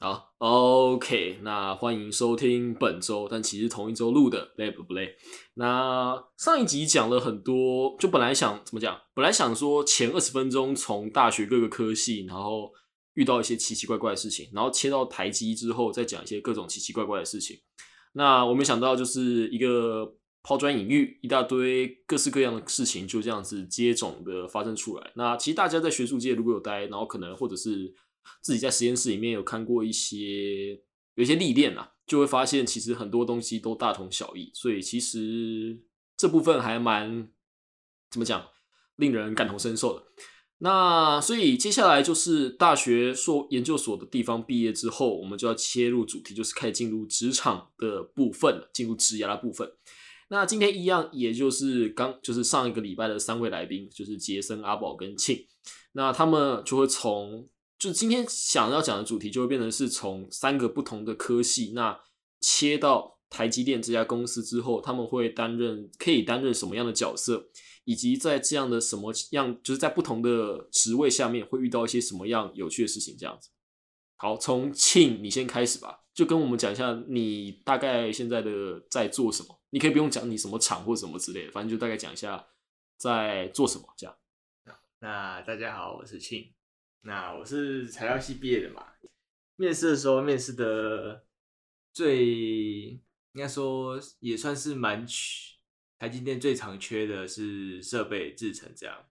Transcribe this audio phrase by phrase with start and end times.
[0.00, 5.16] 好，OK，那欢迎收听本周，但其实同一周录的，累不累？
[5.54, 8.96] 那上一集讲了很多，就本来想怎么讲？
[9.12, 12.70] 本来想说前二十分钟从大学各个科系，然后
[13.14, 17.58] 遇到一些奇奇怪怪的事情，然后切到台积之后再讲一些各种奇奇怪怪的事情。
[18.12, 25.10] 那我没想到就是一个抛砖引玉，一大堆各式各样的事情就这样子接踵的发生出来。
[25.16, 27.92] 那其实大家在学术界如果有待，然后可能或者是。
[28.40, 30.72] 自己在实验室里面有看过一些
[31.14, 35.80] 有一些历练啊，就会发现其实很多东西都大同小异，所以其实
[36.16, 37.28] 这部分还蛮
[38.10, 38.46] 怎么讲，
[38.96, 40.04] 令人感同身受的。
[40.58, 49.70] 那所以接下来就是大学硕研究所的地方毕业之后，我们就要切入主题，就是开始进入职场的部分了进入职涯的部分。
[50.30, 55.46] 那今天一样，也就是刚就是上一个礼拜的三位来宾，就是杰森、阿宝跟庆，
[55.92, 57.48] 那他们就会从。
[57.78, 62.00] 就今天想要讲的主题，就会变成是从三个不同的科系，那
[62.40, 67.48] 切到台积电这家公司之后，他们会担任可以担任什么样的角色，
[67.84, 73.50] 以及在这样的什么样，就是在不同的职位下面会遇到一些什么样有趣的事情，这样子。
[74.16, 82.44] 好，从庆你先开始吧，就跟我们讲一下你大概现在的在做什么，你可以不用讲你什么厂或什么之类的，反正就大概讲一下
[82.96, 84.16] 在做什么这样。
[85.00, 86.52] 那大家好，我是庆。
[87.02, 88.84] 那我是材料系毕业的嘛，
[89.56, 91.24] 面试的时候面试的
[91.92, 93.00] 最
[93.32, 95.56] 应该说也算是蛮缺，
[95.98, 99.06] 台积电最常缺的是设备制成这样，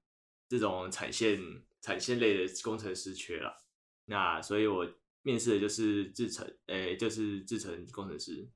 [0.48, 1.40] 这种产线
[1.82, 3.58] 产线类的工程师缺了。
[4.06, 4.90] 那所以我
[5.22, 8.50] 面试的就是制成，诶，就是制成工程师。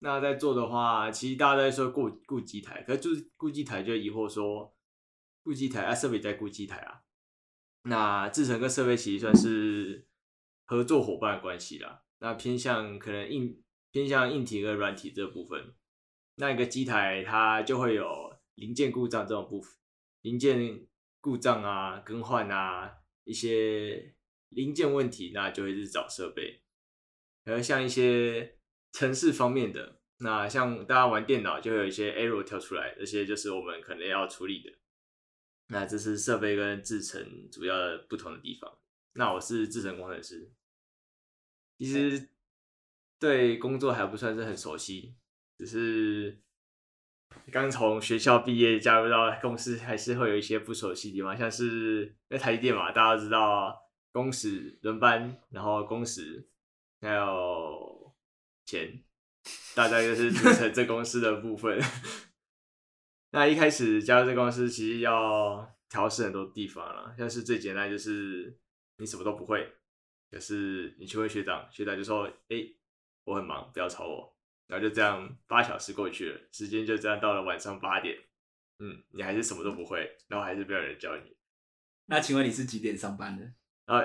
[0.00, 4.76] 那在做的话，其实大家都在说顾顾机台，可是就是顾机台就疑惑说，
[5.42, 7.02] 顾机台啊，设备在顾机台啊。
[7.88, 10.06] 那制成跟设备其实算是
[10.64, 12.02] 合作伙伴关系啦。
[12.18, 15.74] 那偏向可能硬偏向硬体跟软体这部分。
[16.36, 19.72] 那一个机台它就会有零件故障这种部分，
[20.22, 20.86] 零件
[21.20, 24.14] 故障啊、更换啊一些
[24.48, 26.62] 零件问题，那就会是找设备。
[27.44, 28.58] 而像一些
[28.92, 34.72] 城市方面的，那像大家玩电脑就会有一些 error 跳出来，这些就是我们可能要处理的。
[35.68, 38.78] 那这是设备跟制程主要的不同的地方。
[39.14, 40.52] 那我是制程工程师，
[41.78, 42.28] 其实
[43.18, 45.16] 对工作还不算是很熟悉，
[45.58, 46.40] 只是
[47.50, 53.76] 刚从学校毕业加入到公司，还是会有一些不熟悉的地方，像是在台积电嘛，大家知道
[54.12, 56.48] 工时轮班，然后工时
[57.00, 58.14] 还有
[58.66, 59.02] 钱，
[59.74, 61.80] 大概就是组成这公司的部分。
[63.30, 68.56] 那一开始加入这公司，其实要调试很多地方了，像是最简单就是
[68.96, 69.74] 你什么都不会，
[70.30, 72.64] 可是你去问学长，学长就说：“哎，
[73.24, 74.36] 我很忙，不要吵我。”
[74.68, 78.16] 然后就这样八小时过去了，时间就这样到了晚上八点，
[78.78, 81.36] 嗯，你还是什么都不会，然后还是没有人教你。
[82.06, 83.52] 那请问你是几点上班的？
[83.84, 84.02] 啊，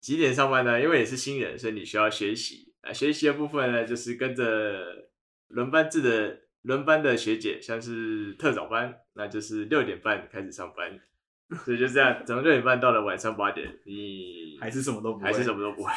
[0.00, 0.80] 几点上班呢？
[0.80, 2.74] 因为你是新人，所以你需要学习。
[2.80, 5.10] 啊，学习的部分呢，就是跟着
[5.48, 6.48] 轮班制的。
[6.62, 11.00] 轮班的学姐，像是特早班，那就是六点半开始上班，
[11.64, 15.90] 所以就这样，从六点半到了晚上八点，你还是什么都不会，还是什么都不会。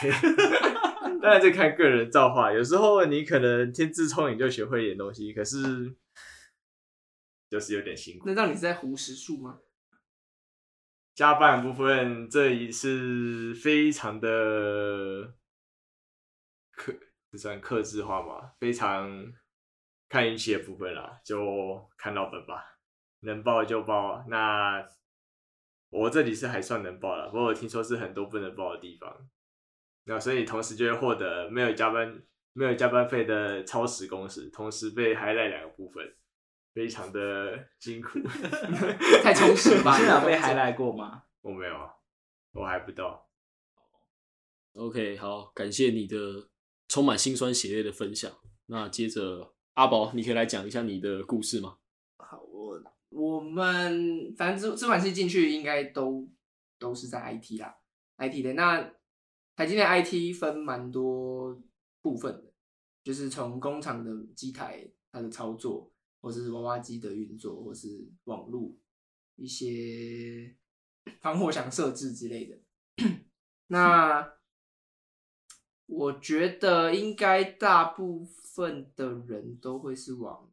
[1.21, 5.93] 当然，这看个人造化，有时候你可能天资聪颖就学会一点东西，可是
[7.49, 8.23] 就是有点辛苦。
[8.25, 9.59] 那让你在胡时数吗？
[11.13, 15.33] 加班部分，这一是非常的
[16.71, 16.93] 克，
[17.31, 18.51] 这算克制化吗？
[18.59, 19.33] 非常。
[20.09, 22.77] 看运气的部分啦，就看老本吧，
[23.21, 24.23] 能报就报。
[24.27, 24.85] 那
[25.89, 29.29] 我这里是还算能报了，不过我听说是很多不能报的地方。
[30.03, 32.21] 那所以同时就会获得没有加班、
[32.51, 36.15] 没有加班费的超时工时，同时被还赖两个部分，
[36.73, 38.19] 非常的辛苦。
[39.23, 39.97] 太充实吧？
[39.97, 41.23] 现在被还赖过吗？
[41.41, 41.89] 我没有，
[42.51, 43.29] 我还不到。
[44.73, 46.49] OK，好，感谢你的
[46.87, 48.31] 充满辛酸血泪的分享。
[48.67, 49.55] 那接着。
[49.73, 51.77] 阿宝，你可以来讲一下你的故事吗？
[52.17, 56.29] 好，我我们反正这这款戏进去应该都
[56.77, 57.75] 都是在 IT 啦
[58.17, 58.93] ，IT 的那
[59.55, 61.59] 台积电 IT 分蛮多
[62.01, 62.53] 部分的，
[63.03, 65.91] 就是从工厂的机台它的操作，
[66.21, 68.75] 或是娃娃机的运作，或是网络
[69.35, 70.55] 一些
[71.19, 72.59] 防火墙设置之类的。
[73.67, 74.33] 那
[75.95, 78.43] 我觉得应该大部分。
[78.95, 80.47] 的人都会是往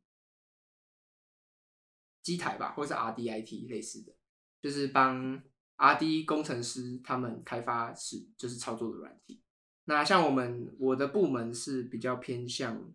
[2.23, 4.15] 机台吧，或者是 RDIT 类似的，
[4.63, 5.43] 就是帮
[5.77, 9.43] RD 工程师他们开发是就是操作的软体。
[9.85, 12.91] 那像我们我的部门是比较偏向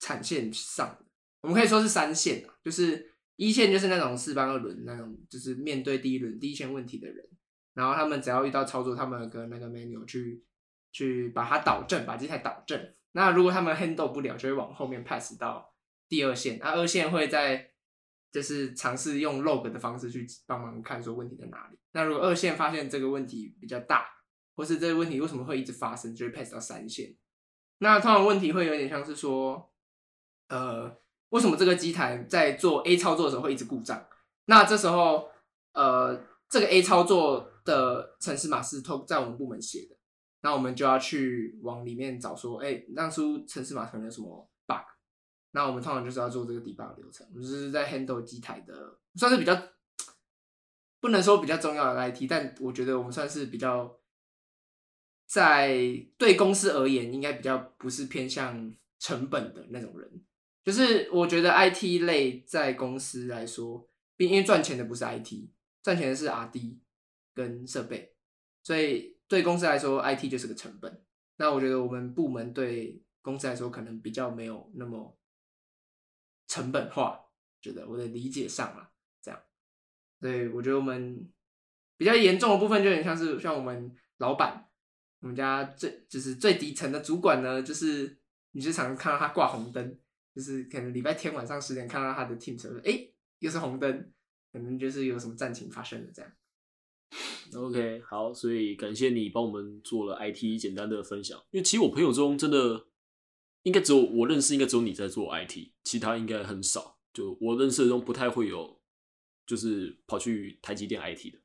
[0.00, 0.98] 产线上，
[1.42, 7.24] 我们可以说是三线啊，就是一线就是那种四班二轮那种，就是面对第一轮第一线问题的人，
[7.74, 10.42] 然后他们只要遇到操作，他们跟那个 menu 去
[10.92, 12.94] 去把它导正，把这台导正。
[13.12, 15.74] 那如果他们 handle 不了，就会往后面 pass 到
[16.08, 17.70] 第二线，那二线会在
[18.30, 21.78] 就是尝试用 log 的方式去帮忙看说问题在哪里。
[21.92, 24.06] 那如果二线发现这个问题比较大，
[24.54, 27.14] 或是这个问题为什么会一直发生，就会 pass 到三线。
[27.78, 29.72] 那通常问题会有点像是说，
[30.48, 30.96] 呃，
[31.30, 34.06] 为什么这个机台在做 A 操作的时候会一直故障？
[34.46, 35.28] 那这时候，
[35.72, 39.96] 呃，这个 A 操作的程式码是透在我们部门写的，
[40.42, 44.84] 那我们就要去往里面找说，哎、当初程式码可能有什么 bug？
[45.52, 49.56] 那我们通常就是要做这个 debug 流程，我们就是在 handle 机台的，算是比较
[51.00, 53.98] 不能说比较重要的 IT，但我觉得我们算是比较
[55.26, 55.76] 在
[56.18, 60.24] 对公司而言，应该比较不是偏向成本的那种人。
[60.64, 65.48] 就是我觉得 IT 类在公司来说，并因为赚钱的不是 IT，
[65.82, 66.78] 赚钱的是 RD
[67.34, 68.14] 跟设备，
[68.62, 71.02] 所以对公司来说，IT 就是个成本。
[71.36, 75.18] 那我觉得我们部门对公司来说，可能比较没有那么
[76.46, 77.18] 成本化，
[77.62, 78.90] 觉得我的理解上啊，
[79.22, 79.40] 这样。
[80.20, 81.26] 所以我觉得我们
[81.96, 84.68] 比较严重的部分，就有点像是像我们老板，
[85.20, 88.18] 我们家最就是最底层的主管呢，就是
[88.50, 89.98] 你就常看到他挂红灯，
[90.34, 93.08] 就是可能礼拜天晚上十点看到他的 team 车，哎，
[93.38, 94.12] 又是红灯，
[94.52, 96.30] 可能就是有什么战情发生了这样。
[97.54, 101.38] OK，好，所以感谢你帮我们做了 IT 简单的分享。
[101.50, 102.86] 因为其实我朋友中真的
[103.64, 106.98] 应该只有我认识，应该只有你在做 IT，其他应该很少。
[107.12, 108.80] 就我认识的中不太会有，
[109.46, 111.38] 就是跑去台积电 IT 的。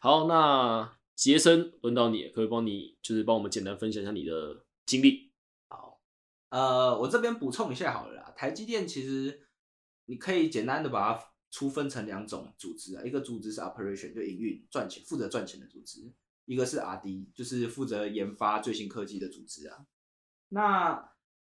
[0.00, 5.30] 好，那杰森轮到你，可以帮你就是帮我们简单分享一下你的经历？
[5.68, 6.00] 好
[6.48, 8.32] 呃，我这边补充一下好了啦。
[8.34, 9.46] 台积电其实
[10.06, 16.12] 你可以简单的把它粗分成两种组织啊，一个组织是 operation 就营运赚钱负责赚钱的组织，
[16.44, 19.86] 一个是 R&D 就是负责研发最新科技的组织啊。
[20.48, 21.12] 那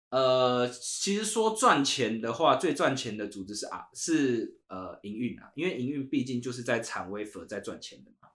[0.10, 8.30] 呃，其实说赚钱的话，最赚钱的组织是啊是呃营运啊，因为营运毕竟就是在产 wafer 在赚钱的嘛，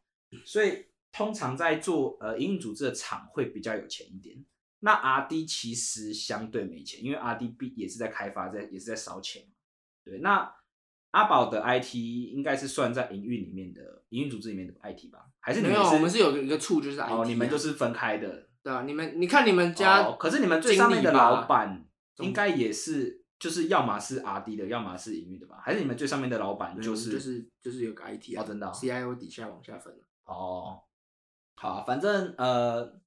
[0.44, 4.44] 所以通常在做呃营运组织的厂会比较有钱一点。
[4.80, 9.46] 那 R D 其实相对没钱，因为 R D B 也是在开发，在也是在烧钱。
[10.04, 10.52] 对，那
[11.12, 15.20] 阿宝的 I T 应该是算在营运里面的营运组织里面的 I T 吧？
[15.40, 18.48] 还是你没有，我们是有一个处就是 IT，、哦，你们就是分开的。
[18.62, 25.60] 对啊，你们你看你们家、哦，可是你们最上面的老板总应该也是，就是要么是 R D 的，要么是营运的吧？
[25.62, 29.92] 还是你们最上面的老板就是就是就是有个 IT 啊，哦真的哦 CIO 底下往下分
[30.24, 30.80] 哦，
[31.56, 33.00] 好，反正呃，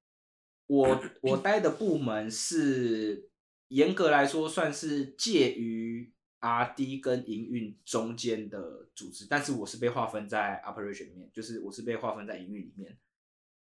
[0.68, 3.30] 我我待的部门是
[3.70, 6.14] 严格来说算是介于
[6.48, 12.98] R D 跟营运中间的组织，但是我是被划分在 operation 里面，就是我是被划分在营运里面。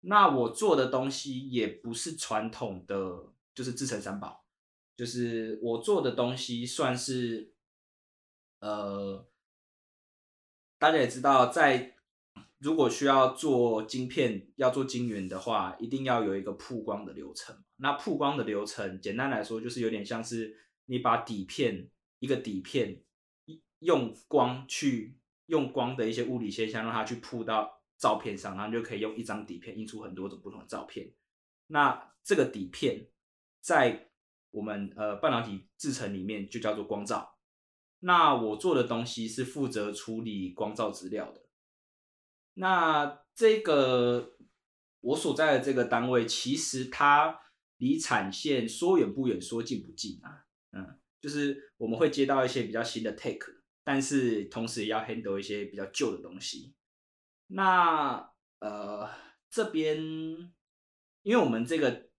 [0.01, 4.45] 那我做的东西也不是传统的，就是制成三宝，
[4.95, 7.51] 就是我做的东西算是
[8.59, 9.27] 呃，
[10.77, 11.95] 大家也知道，在
[12.59, 17.63] 如果需要做晶片、要做晶圆的话，一定要有一个曝光的流程。
[17.77, 23.03] 那曝光的流程，简单来说，就是有点像是你把底片一个底片
[23.79, 31.13] 用光去用光的一些物理现象，让它去铺到照片上，然后就可以用一张底片印出很多种不同的照片。
[31.67, 33.09] 那这个底片
[33.61, 34.09] 在
[34.51, 37.37] 我们呃半导体制成里面就叫做光照。
[37.99, 41.41] 那我做的东西是负责处理光照资料的。
[42.53, 44.37] 那这个
[45.01, 47.39] 我所在的这个单位，其实它
[47.77, 50.45] 离产线说远不远，说近不近啊。
[50.71, 53.51] 嗯，就是我们会接到一些比较新的 take，
[53.83, 56.75] 但是同时也要 handle 一些比较旧的东西。
[57.47, 59.09] 那呃
[59.49, 59.97] 这边，
[61.23, 62.11] 因为我们这个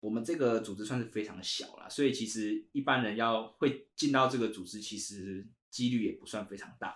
[0.00, 6.94] 我们这个组织算是非常小啦，所以其实一般人要会进到这个组织，其实几率也不算非常大。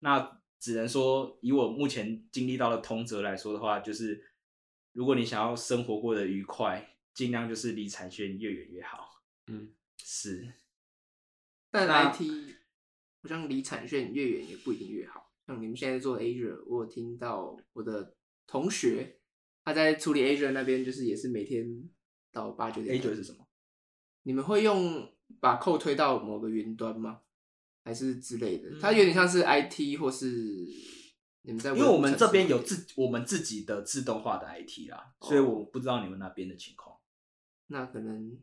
[0.00, 4.32] 那只能说，以我目前经历到的通则来说的话，就是
[4.92, 9.22] 如果你想要生活过得愉快，尽量就是离产线越远越好。
[9.48, 10.52] 嗯，是，
[11.72, 12.54] 但 IT
[13.22, 15.32] 好像离产线越远也不一定越好。
[15.46, 18.14] 像你们现在做 Azure，我有听到我的
[18.46, 19.18] 同学
[19.64, 21.90] 他在处理 Azure 那边，就是也是每天
[22.30, 22.94] 到八九点。
[22.94, 23.48] A 九是什么？
[24.22, 27.22] 你们会用把扣推到某个云端吗？
[27.84, 28.68] 还是之类的？
[28.70, 30.26] 嗯它有点像是 IT 或是
[31.42, 36.96] 你们在因为我们这边有自自我们自己的自动化的 IT 啦，哦所以我不知道你们那边的情况。
[37.66, 38.38] 那可能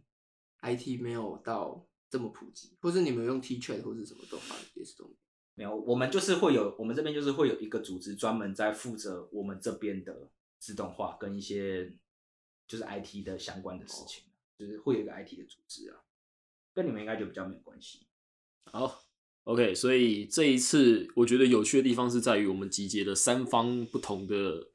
[0.62, 5.10] IT 没有到这么普及，或是你们用 T Chat 或是什么都好，也是都
[5.54, 11.94] 没有，我们就是会有，我们这边就是会有一个组织专门在负责我们这边的自动化跟一些
[12.68, 14.24] 就是 IT 的相关的事情，
[14.58, 16.02] 就是会有一个 IT 的组织啊，
[16.74, 18.08] 跟你们应该就比较没有关系。
[18.64, 19.04] 好
[19.44, 24.72] ，OK，所以这一次我觉得有趣的地方是在于我们集结了三方不同的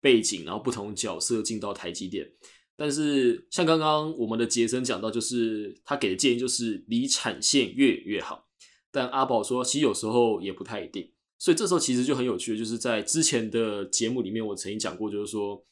[0.00, 2.32] 背景，然后不同角色进到台积电。
[2.76, 8.48] 但是像刚刚我们的杰森讲到，就是他给的建议就是离产线越远越好。
[8.90, 11.10] 但阿宝说，其实有时候也不太一定。
[11.38, 15.62] 所以这时候其实就很有趣，就是在之前的节目里面，我曾经讲过，就是说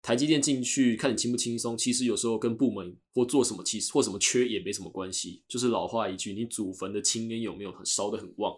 [0.00, 5.44] 台积电进去看你轻不轻松，其实有时候跟部门或做什么，其实或什么缺也没什么关系。
[5.46, 8.52] 就是老话一句，你祖坟的青烟有没有很烧的很旺？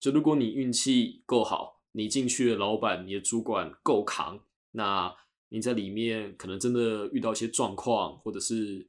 [0.00, 4.40] 就如果你运气够好，你进去的老板、你的主管够扛，
[4.72, 5.14] 那
[5.50, 8.88] 你在里面可能真的遇到一些状况，或者是。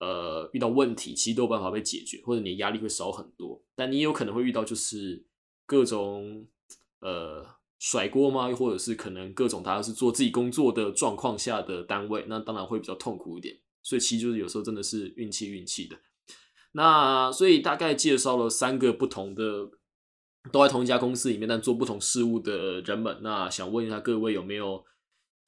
[0.00, 3.60] 呃，遇到问题其实都有办法被解决，或者你的压力会少很多。
[3.74, 5.26] 但你也有可能会遇到就是
[5.66, 6.46] 各种
[7.00, 7.44] 呃
[7.80, 8.48] 甩锅吗？
[8.48, 13.58] 又或者是可能各种大家是做自己工作的状况下的单位，那当然会比较痛苦一点。
[13.82, 15.96] 所以其实就是有时候真的是运气运气的。
[16.70, 19.68] 那所以大概介绍了三个不同的
[20.52, 23.18] 都在同一家公司里面，但做不同事务的人们。
[23.22, 24.84] 那想问一下各位有没有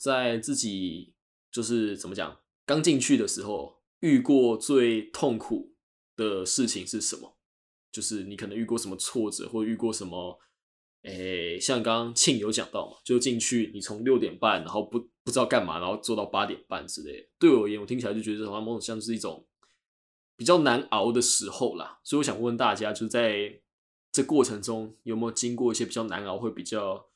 [0.00, 1.12] 在自己
[1.52, 3.78] 就是怎么讲刚进去的时候？
[4.00, 5.74] 遇过最痛苦
[6.16, 7.36] 的事情是什么？
[7.92, 10.40] 就是你可能遇过什么挫折，或遇过什么？
[11.02, 17.28] 诶，像刚刚庆有讲到嘛，就进去你从六点半，然后不不知道干嘛，然后做到八点半之类。
[17.38, 19.46] 对我而言，我听起来就觉得好像某种像是一种
[20.34, 22.00] 比较难熬的时候啦。
[22.02, 23.60] 所以我想问大家，就在
[24.10, 27.09] 这过程中有没有经过一些比较难熬，会比较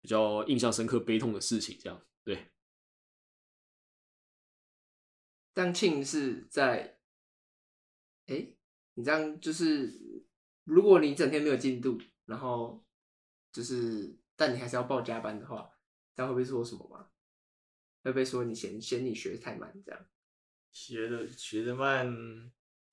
[0.00, 1.78] 比较印象深刻、悲痛的事情？
[1.80, 2.50] 这样对。
[5.52, 6.98] 但庆是在，
[8.26, 8.54] 哎，
[8.94, 10.24] 你这样就是，
[10.64, 12.86] 如果你整天没有进度，然后
[13.52, 15.76] 就是，但你还是要报加班的话，
[16.14, 17.10] 这样会不会说什么吗？
[18.02, 20.06] 会不会说你嫌嫌你学太慢这样？
[20.72, 22.06] 学的学的慢，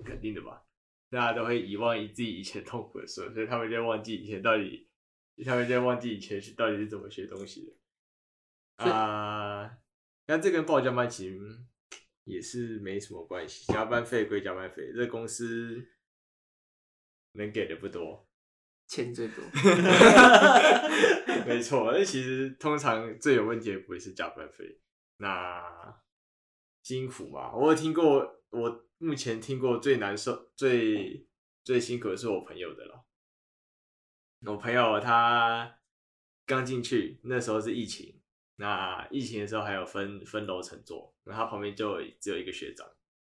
[0.04, 0.66] 肯定的吧？
[1.10, 4.87] 大家都会遗忘自己以前痛苦的时候，所以他们就忘记以前到底，
[5.44, 8.86] 他们在忘记以前是到底是怎么学东西的。
[8.86, 9.78] 啊，
[10.28, 11.40] 那这跟报加班其实。
[12.30, 15.82] 也是没什么关系，加班费归加班费，这公司
[17.32, 18.28] 能给的不多，
[18.86, 19.42] 钱最多。
[21.48, 24.82] 没错，那其实通常最有问题的不会是加班费，
[25.20, 25.98] 那
[26.84, 27.56] 辛苦嘛。
[27.56, 31.26] 我有听过，我目前听过最难受、最
[31.64, 33.07] 最辛苦的是我朋友的了。
[34.46, 35.80] 我朋友他
[36.46, 38.14] 刚进去那时候是疫情。
[38.60, 42.88] 那疫情的时候还有分分楼层坐，然后他旁边就只有一个学长，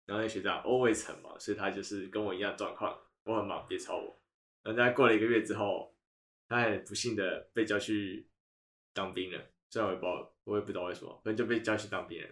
[0.04, 4.20] 然后那学长 always 很忙，所以他就是跟我一样状况，我很忙别吵我。
[4.64, 5.96] 然后在过了一个月之后，
[6.48, 8.28] 他很不幸的被叫去
[8.92, 9.40] 当兵了，
[9.70, 12.28] 虽然我也不知道，我也不知道为什么，反正就被叫去当兵了。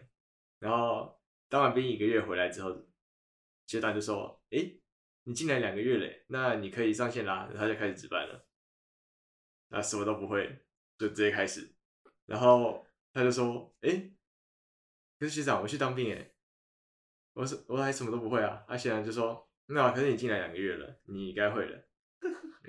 [0.59, 1.17] 然后
[1.49, 2.77] 当完兵一个月回来之后，
[3.69, 4.69] 学长就说：“哎，
[5.23, 8.45] 你进来两个月嘞，那你可以上线啦。”他就开始值班了，
[9.71, 10.65] 那什么都不会，
[10.99, 11.73] 就直接开始。
[12.27, 14.11] 然后他就说：“哎，
[15.19, 16.33] 可是学长，我去当兵哎，
[17.33, 21.89] 我是我还什么都不会啊。”他学长就说：“那可是你进来两个月了，你该会了。”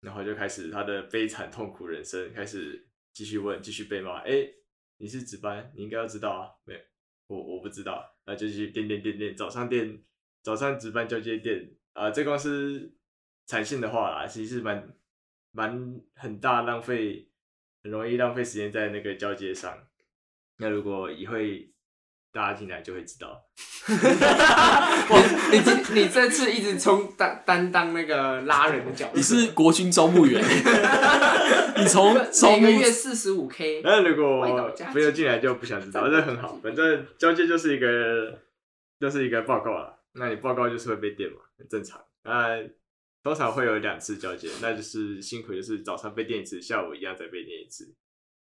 [0.00, 4.20] 然后就开始他的悲惨痛苦人生，开始继续问，继续被骂。
[4.20, 4.48] 哎，
[4.98, 6.54] 你是值班，你应该要知道啊。
[6.64, 6.80] 没，
[7.26, 10.04] 我我不知道，那就去电电电电，早上电，
[10.42, 12.10] 早上值班交接电啊。
[12.10, 12.94] 这公司
[13.46, 14.96] 产线的话啦，其实是蛮
[15.56, 17.28] 蛮很大浪费。
[17.86, 19.72] 很容易浪费时间在那个交接上。
[20.56, 21.70] 那如果以会
[22.32, 23.40] 大家进来就会知道。
[25.52, 29.12] 你你你这次一直从担担当那个拉人的角色。
[29.14, 30.42] 你是国军招募员。
[31.78, 32.14] 你从
[32.60, 33.82] 每个月四十五 K。
[33.84, 34.44] 那如果
[34.92, 36.58] 没有进来就不想知道， 这很好。
[36.60, 38.36] 反正交接就是一个
[38.98, 39.96] 就是一个报告了。
[40.14, 42.00] 那你报告就是会被电嘛，很正常。
[42.24, 42.48] 啊。
[43.26, 47.92] 通常会有两次交接，那就是辛苦，就是早上被电一次，下午一样再被电一次，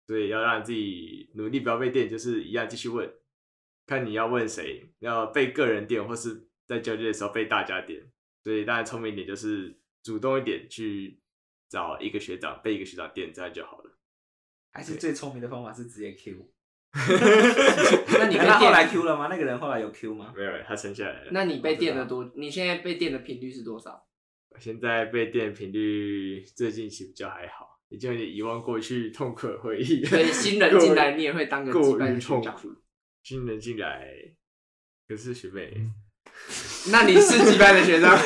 [0.07, 3.13] 所以要让自己努力不要被电，就是一样继续问，
[3.87, 8.11] 看你要问谁，要被个人电，或是在交接的时候被大家点，
[8.43, 11.21] 所以大家聪明一点，就是主动一点去
[11.69, 13.99] 找一个学长，被一个学长电这样就好了。
[14.73, 16.51] 还是最聪明的方法是直接 Q。
[18.19, 19.29] 那你被后来 Q 了吗？
[19.31, 20.33] 那个人后来有 Q 吗？
[20.35, 21.29] 没有，他撑下来了。
[21.33, 22.33] 那你被电的多？
[22.35, 24.07] 你现在被电的频率是多少？
[24.61, 30.05] 现在被电频率最近其实比较还好，已经有点遗忘过去痛苦的回忆。
[30.05, 32.69] 所以新人进来，你也会当个过于痛苦。
[33.23, 34.07] 新人进来，
[35.09, 35.73] 可是学妹，
[36.90, 38.11] 那你是几班的学生？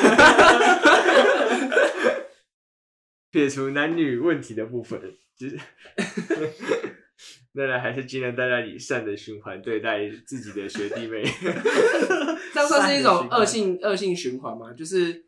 [3.31, 5.01] 撇除男女问题的部分，
[5.37, 5.59] 就是，
[7.53, 11.23] 当然还是尽量大家以善的循环对待自己的学弟妹。
[12.53, 14.71] 这样算是一种恶性恶性循环吗？
[14.71, 15.24] 就是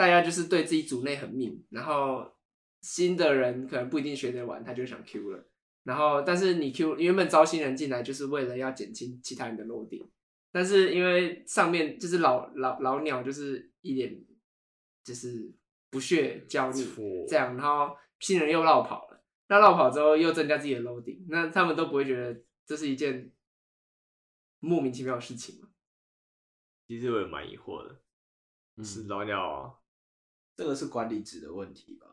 [0.00, 2.34] 大家就是对自己组内很命，然后
[2.80, 5.46] 新的人可能不一定学得完，他就想 Q 了。
[5.82, 10.02] 然后，但是你 Q 原本招新人进来就是为了要减轻其他人的漏点，
[10.50, 14.24] 但是因为上面就是老老老鸟就是一脸
[15.04, 15.52] 就是
[15.90, 23.30] 不屑教你错这样，然后新人又绕跑了，那绕跑之后又增加自己的 loading，那他们都不会觉得这是一件
[24.60, 25.68] 莫名其妙的事情吗？
[26.88, 28.00] 其实我也蛮疑惑的，
[28.76, 29.79] 嗯是老鸟
[30.60, 32.06] 这个是管理职的问题吧？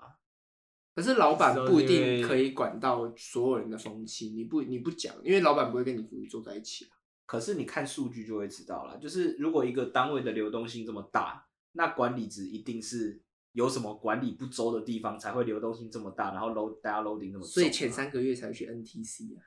[0.96, 6.96] 可是老板不一定可以管到所有人的风气，你不你不讲，因为老板不会跟你福利坐在一起啊。
[7.26, 17.48] 可是你看数据就会知道了，就是如果一个单位的流动性这么大，那管理值一定是有什么管理不周的地方才会流动性这么大，然后 load 大家 loading 那么啊。
[17.50, 19.44] 所以前三个月才去 NTC 啊，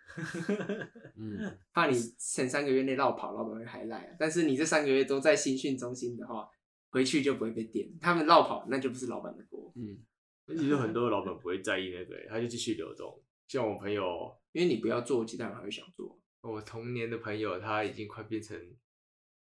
[1.17, 4.17] 嗯，怕你前三个月内绕跑，老板会还赖啊。
[4.19, 6.47] 但是你这三个月都在新训中心的话，
[6.91, 7.89] 回去就不会被点。
[8.01, 9.99] 他们绕跑，那就不是老板的锅，嗯，
[10.59, 13.23] 其实很多老板不会在意那个，他就继续流动。
[13.49, 16.21] 像我朋友，因为你不要做，其他人还会想做。
[16.43, 18.57] 我童年的朋友，他已经快变成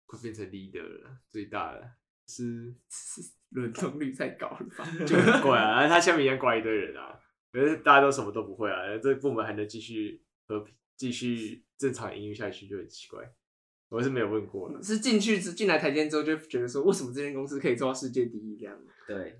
[0.06, 1.92] 快变成 leader 了，最大的
[2.26, 2.74] 是
[3.50, 4.84] 轮动率太高了吧？
[5.04, 7.20] 就很怪啊，他下面一样挂一堆人啊，
[7.52, 13.30] 可是大家都什么都不会啊，这部门还能继续和平继续正常营运下去，就很奇怪。
[13.88, 18.76] 我是没有问过了，是进去之进来台间之后，就觉得说，为什么这间公司可以做到世界第一这样？
[19.06, 19.38] 对，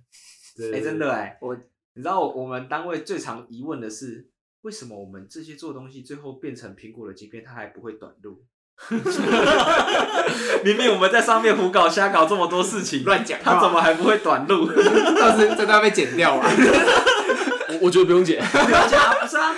[0.57, 1.55] 对哎、真的哎、我
[1.95, 4.29] 你知道我我们单位最常疑问的是，
[4.63, 8.45] 为什么我们这些做东西最后变成苹果的晶片，它还不会短路？
[10.63, 14.67] 明明我们在上面胡搞瞎搞这么多事情，乱讲话它怎么还不会短路？
[14.67, 16.47] 到时真的要被剪掉啊！
[17.69, 19.55] 我我觉得不用剪，不用剪啊，不是啊，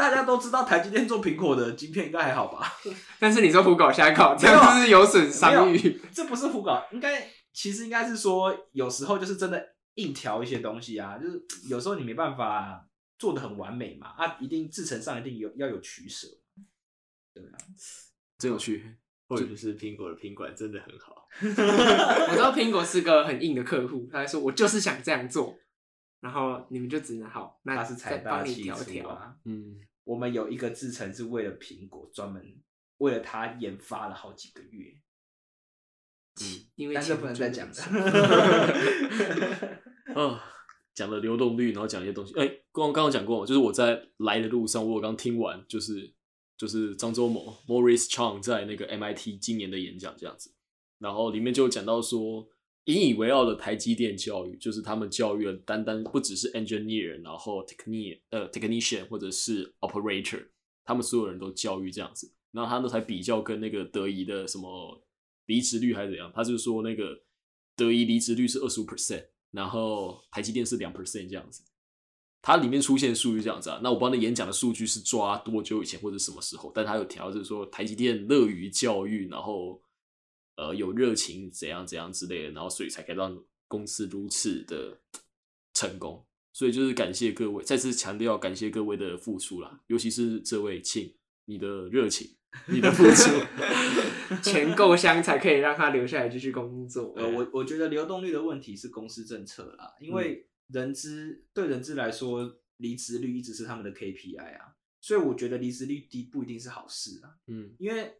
[0.00, 2.72] 大家都知道台积电做苹果的晶片应该还好吧？
[3.18, 6.00] 但是你说胡搞瞎搞，这样就是有损商誉。
[6.12, 16.26] 这不是胡搞，应该其实应该是说，有时候就是真的硬调一些东西啊，就是有时候你没办法做的很完美嘛，啊，一定制程上一定有要有取舍，
[17.34, 17.58] 对啊，
[18.38, 18.96] 真有趣。
[19.28, 25.56] 或者就是苹果的品管真的很好， 我知道苹果是个很硬的客户，他还说我就是想这样做，
[26.18, 29.08] 然后你们就只能好，那它是财再帮你大气粗调调。
[29.10, 29.36] 啊。
[29.44, 29.76] 嗯，
[30.10, 32.60] 我们有一个制程是为了苹果专门
[32.98, 35.00] 为了它研发了好几个月，
[36.74, 37.74] 因为但是不能再讲了。
[40.12, 40.42] 啊，
[40.92, 42.34] 讲了流动率，然后讲一些东西。
[42.34, 46.12] 哎、刚刚刚讲过，就是我在来的路上，我有刚听完，就是
[46.58, 50.52] 就是张周某 Morris Chang 在那个 MIT 今年的演讲这样子，
[50.98, 52.48] 然后里面就有讲到说，
[52.94, 60.46] 引以为傲的台积电教育，就是他们教育了单单不只是 engineer，然后 techni 呃 technician 或者是 operator，
[60.84, 62.32] 他们所有人都教育这样子。
[62.52, 65.02] 然后他那才比较跟那个德仪的什么
[65.46, 67.20] 离职率还是怎样，他就说那个
[67.76, 71.62] 德仪离职率是二十五 percent，然后台积电是两 percent 这样子。
[72.42, 79.78] 它里面出现数据这样子啊，那我帮他演讲的数据是抓多久以前或者什么时候，但他有调，就是说台积电乐于教育，然后
[80.60, 85.00] 呃有热情怎样怎样之类的，然后所以才可以让公司如此的
[85.72, 86.26] 成功。
[86.52, 93.30] 所以就是感谢各位，再次强调感谢各位的付出啦，尤其是这位庆，你的热情，你的付出。
[94.42, 97.14] 钱够香才可以让他留下来继续工作。
[97.16, 108.12] 呃，我我觉得流动率的问题是公司政策啦，因为人资对人资来说，离职率一直是他们的 KPI 啊，所以我觉得离职率低不一定是好事啊，嗯因为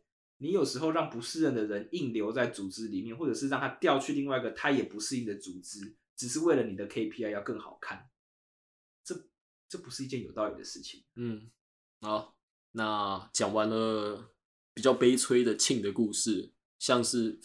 [0.42, 8.08] 你有时候让不适任的人硬留在组织里面，或者是让他调去另外一个他也不适应的组织，只是为了你的 KPI 要更好看，
[9.04, 9.14] 这
[9.68, 11.04] 这不是一件有道理的事情。
[11.16, 11.50] 嗯，
[12.00, 12.36] 好，
[12.72, 14.32] 那讲完了
[14.72, 17.38] 比较悲催的庆的故事，像是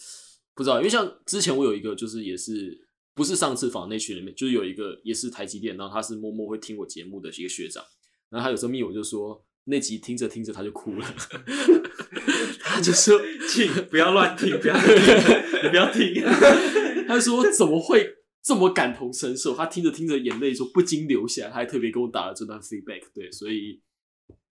[0.54, 7.84] 不知道，因为像之前我有一个，就是也是不是上次访那群里面，就是有一个也是台积电，然后他是默默会听我节目的一个学长，
[8.30, 11.06] 然后他有时候密我就说那集听着听着他就哭了，
[12.76, 14.94] 他就说 请不要乱听，不要听，
[15.64, 16.22] 你不要听。
[17.08, 18.06] 他说怎么会
[18.42, 19.56] 这么感同身受？
[19.56, 23.02] 他听着听着眼泪说不禁流下来，他还特别给我打了这段 feedback。
[23.14, 23.80] 对，所以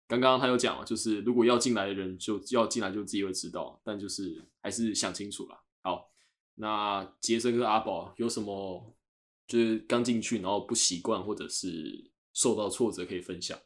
[0.07, 5.59] 刚刚他有讲了，就是如果要进来的人就要进来就自己会知道，但就是还是想清楚了。
[5.81, 6.11] 好，
[6.55, 8.95] 那杰森跟阿宝有什么
[9.47, 13.57] 就是刚进去然后不习惯或者是受到挫折可以分享？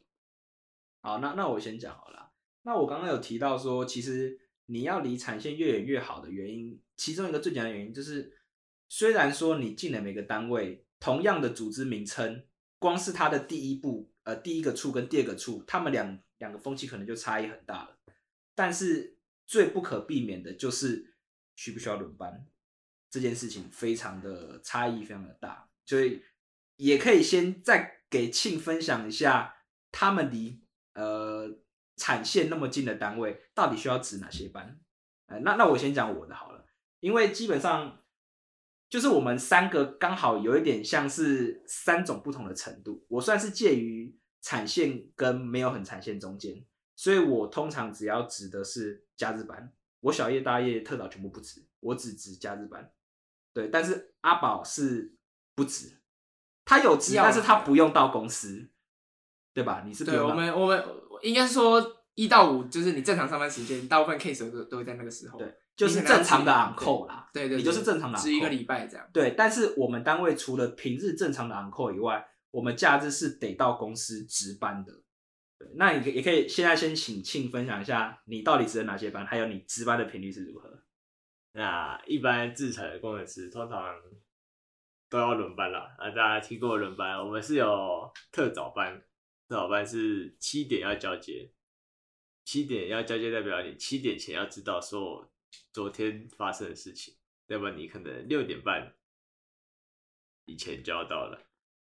[1.02, 2.30] 好，那那我先讲好了。
[2.62, 4.36] 那我刚刚有提到说，其实
[4.66, 8.32] 你要离产线越远越好的原因，其中一个最简单的原因就是，
[8.88, 12.44] 虽然说你进了每个单位同样的组织名称，
[12.78, 17.96] 光是它的第一步，呃，第一个处跟第二个处，他们两两个风气可能就差异很大了。
[18.54, 21.14] 但是最不可避免的就是
[21.54, 22.46] 需不需要轮班
[23.10, 26.22] 这件事情，非常的差异非常的大，所以
[26.76, 29.56] 也可以先再给庆分享一下，
[29.92, 30.60] 他们离
[30.94, 31.58] 呃
[31.96, 34.78] 产线那么近的单位，到底需要值哪些班？
[35.26, 36.64] 呃，那那我先讲我的好了，
[37.00, 38.04] 因为基本上
[38.88, 52.92] 就是我们三个刚好有一点像是三种不同的程度，我算是介于产线跟没有很产线中间，所以我通常只要值的是假日班，我小夜、大夜、特早全部不值，我只值假日班。
[53.52, 55.16] 对，但是阿宝是
[55.56, 56.00] 不值，
[56.64, 58.70] 他有值，但是他不用到公司，
[59.52, 59.82] 对吧？
[59.84, 60.84] 你是不对，用对我们我们
[61.22, 65.38] 应该说一到五就是你正常上班时间，大部分 case 都都会在那个时候。
[65.38, 67.28] 对，就是正常的值 on call 啦。
[67.32, 69.06] 对对，你就是正常的值一个礼拜这样。
[69.12, 74.92] 对，但是我们单位除了平日正常的 on call 以外，我们假日是得到公司值班的。
[75.58, 80.70] 对，那你可也可以现在先请庆分享一下，你到底值了哪些班，还有你值班的频率是如何？
[81.52, 83.82] 那一般制成的工程师通常
[85.08, 85.88] 都要轮班啦。
[85.96, 87.18] 啊，大家听过轮班？
[87.18, 89.02] 我们是有特早班，
[89.48, 91.52] 特早班是七点要交接，
[92.44, 95.32] 七点要交接代表你七点前要知道说
[95.72, 97.14] 昨天发生的事情，
[97.46, 98.94] 要不然你可能六点半
[100.46, 101.46] 以前就要到了，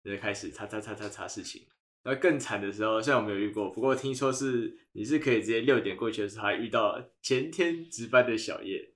[0.04, 1.68] 就开始查查查查查事情。
[2.04, 8.94] 那更惨的时候，虽然我没有遇过，不过听说是你是可以直接六点过去的时候，还遇到前天值班的小叶，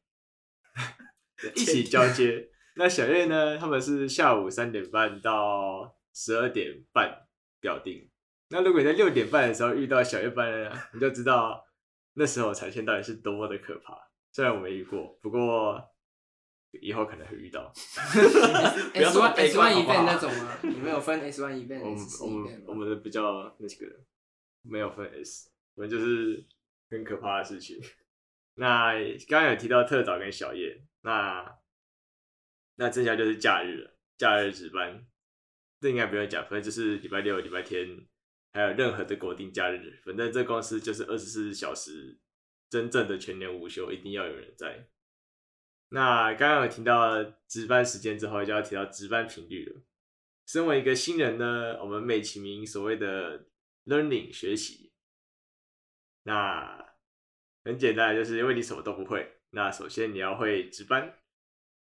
[1.55, 2.49] 一起交接。
[2.77, 7.27] 那小叶呢，他们是下午三点半到十二点半
[7.59, 8.09] 表定。
[8.55, 11.67] 那如果你在六点半的时候遇到小夜班呢，你就知道
[12.13, 13.93] 那时候产线到底是多么的可怕。
[14.31, 15.85] 虽然我没遇过，不过
[16.71, 17.69] 以后可能会遇到。
[18.93, 20.57] 不要 S one S one event 那种吗？
[20.63, 22.73] 你们有分 S one 我 event、们 S 我们我？
[22.73, 23.99] 们的比较那个
[24.61, 26.45] 没有分 S，我们就是
[26.89, 27.77] 很可怕的事情。
[28.53, 28.93] 那
[29.27, 31.57] 刚刚有提到特早跟小夜，那
[32.75, 35.05] 那剩下就是假日了，假日值班，
[35.81, 38.05] 这应该不用讲，反正就是礼拜六、礼拜天，
[38.55, 42.17] 还有任何的国定假日，反正这公司就是二十四小时
[42.69, 44.87] 真正的全年无休，一定要有人在。
[45.89, 49.81] 那刚刚有提到值班时间之后，就要提到值班频率了。
[50.45, 53.49] 身为一个新人呢，我们美其名所谓的
[53.83, 54.93] learning 学习，
[56.23, 56.95] 那
[57.65, 61.19] 很简单，就是因为你什么都不会，那首先你要会值班，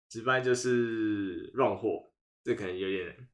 [0.08, 2.14] 值班就是乱货，
[2.46, 3.28] 这可能有点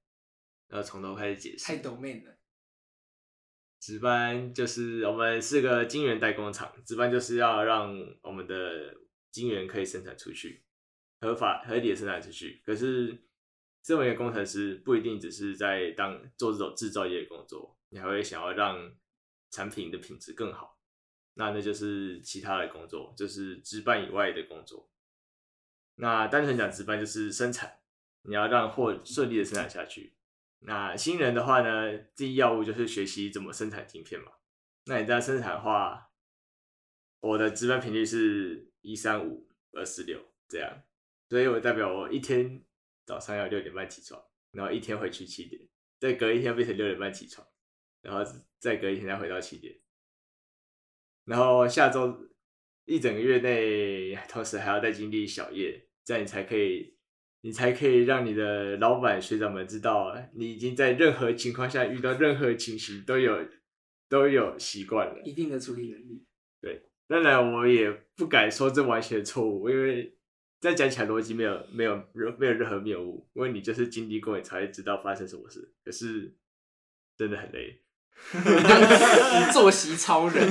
[0.69, 1.65] 要从头开始解释。
[1.65, 2.36] 太 domain 了。
[3.79, 8.95] 值班就是我们是个晶圆代工厂，值班就是要让我们的
[9.31, 10.63] 晶圆可以生产出去，
[11.21, 12.61] 合法合理的生产出去。
[12.65, 13.23] 可是，
[13.83, 18.91] 身为一个工程师，不一定只是在当做这种制造业的工作，你还会想要让
[19.51, 20.79] 产品的品质更好。
[21.35, 24.89] 那那就是其他的工作，就是值班以外的工作。
[25.95, 27.79] 那单纯讲值班就是生产，
[28.23, 30.16] 你要让货顺利的生产下去。
[30.67, 34.33] 那新人的话呢，第一要务就是学习怎么生产晶片嘛。
[34.83, 36.11] 那你这样生产的话，
[37.21, 40.83] 我的值班频率是一三五二四六这样，
[41.29, 42.65] 所以我代表我一天
[43.05, 45.61] 早上要六点半起床，然后一天回去七点，
[45.99, 47.47] 再隔一天变成六点半起床，
[48.01, 49.79] 然后再隔一天再回到七点，
[51.23, 52.29] 然后下周
[52.83, 56.96] 一整个月内，同时还要再经历小夜，这样你才可以。
[57.41, 63.47] 你才可以让你的老板学长们知道，你已经在任何情况下遇到任何情形都有
[64.09, 65.21] 都有习惯了。
[65.23, 66.25] 一定的处理能力。
[66.59, 70.17] 对当然，我也不敢说这完全错误，因为
[70.59, 71.95] 这样讲起来逻辑没有没有
[72.37, 75.73] 没有任何谬误，因为你就是经历过，你才会知道发生什么事。
[75.85, 76.35] 可是
[77.15, 77.81] 真的很累，
[79.53, 80.49] 作息超人，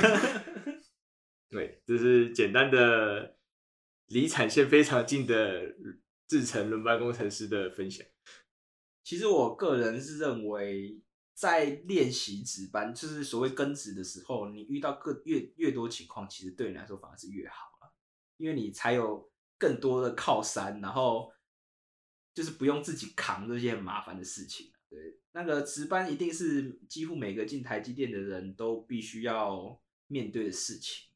[1.51, 3.37] 对，这是简单的
[4.07, 5.75] 离产线非常近的
[6.29, 8.07] 制成轮班工程师的分享。
[9.03, 11.01] 其实我个人是认为，
[11.35, 17.93] 在练习值班，就是所谓跟值的时候，你遇到更越越多情况，其实对你来说反而是越好了，
[18.37, 21.33] 因为你才有更多的靠山，然后
[22.35, 24.73] 就是不用自己扛这些麻烦的事情。
[24.89, 31.09] 对，那个值班一定是几乎每个进台积电的人都必须要面对的事情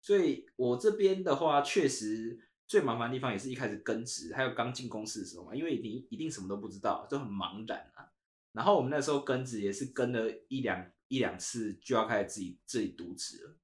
[0.00, 8.12] 所以我这边的话，确实最麻烦的地方也是一开始跟职，还有刚进公司的时候嘛，因为你一定什么都不知道，就很茫然啊。
[8.52, 13.56] 然后我们那时候跟职也是跟了一两一两次，就要开始自己自己读职了。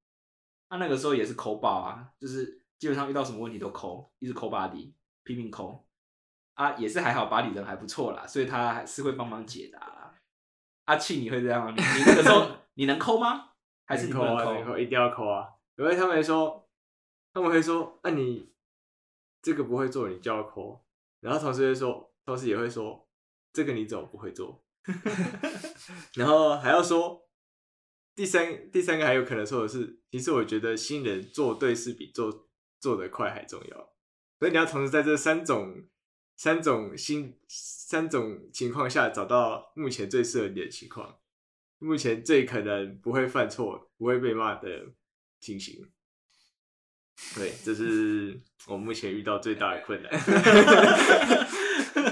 [0.71, 5.87] 他那个时候也是抠爆啊，就是基本上遇到什么问题都抠，一直抠 body，拼命抠
[6.55, 10.15] 啊，也是还好，body 人还不错啦，所以他还是会帮忙解答啦。
[10.87, 11.75] 阿庆你会这样吗？
[11.77, 13.51] 你你那个时候 你能抠吗？
[13.85, 14.35] 还是你不抠啊？
[14.35, 14.55] 能抠？
[14.55, 15.49] 能抠，一定要抠啊！
[15.77, 16.67] 因为他们说，
[17.33, 18.54] 他们会说，那、你
[19.45, 20.83] 这个不会做，你就要抠。
[21.21, 23.07] 然后同事会说，同事也会说，
[23.53, 24.65] 这个你怎么不会做？
[26.17, 27.29] 然后还要说，
[28.15, 32.49] 第三第三个还有可能说的是，其实我觉得新人做对事比做
[32.81, 33.95] 做得快还重要。
[34.39, 35.87] 所以你要同时在这三种
[36.37, 41.19] 三种新三种情况下找到目前最适合你的情况。
[41.79, 44.95] 目前最可能不会犯错、不会被骂的
[45.41, 45.91] 情形。
[47.35, 50.11] 对，这是我目前遇到最大的困难。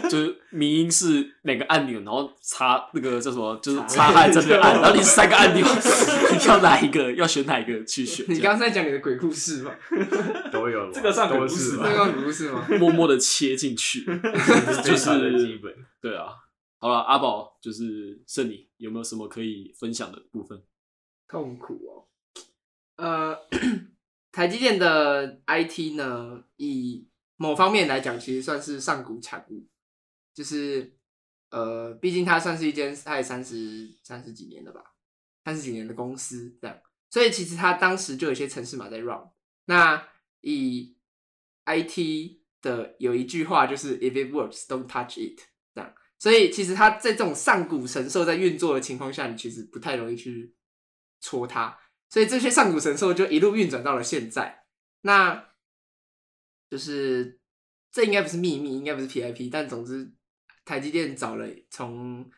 [0.09, 5.67] 就是迷音是哪个按钮，然后插那个叫什么，就是插按这边按， 然后你是三个按钮，
[6.33, 8.25] 你要哪一个，要选哪一个去选？
[8.29, 9.73] 你刚刚在讲你的鬼故事吗？
[10.53, 12.67] 都有吧，这个算鬼故事吗是吧那个鬼故事吗？
[12.79, 14.05] 默默的切进去，
[14.85, 15.09] 就是
[15.63, 15.75] 本。
[16.01, 16.27] 对啊。
[16.79, 20.61] 好了，阿宝就是剩你，有没有什么可以分享的部分？
[21.29, 22.05] 痛苦哦。
[22.97, 23.37] 呃，
[24.33, 29.69] 台积电的 IT 呢，以某方面来讲，其实算是上古产物，
[30.35, 30.97] 就是
[31.51, 34.95] 呃，毕竟它算是一间大概三十三十几年了吧，
[35.45, 36.77] 三十几年的公司这样，
[37.11, 39.21] 所以其实它当时就有些城市码在 run。
[39.67, 40.09] 那
[40.41, 40.97] 以
[41.67, 45.39] IT 的有一句话就是 “If it works, don't touch it”，
[45.75, 45.95] 这样。
[46.19, 50.55] 所以其实它在这种上古神兽在运作的情况下，你其实不太容易去
[51.21, 51.79] 戳它。
[52.13, 54.67] 所以这些上古神兽就一路运转到了现在。
[55.01, 55.49] 那
[56.69, 57.41] 就是
[57.91, 60.13] 这应该不是秘密，应该不是 PIP，但总之
[60.67, 62.31] 台积电找了从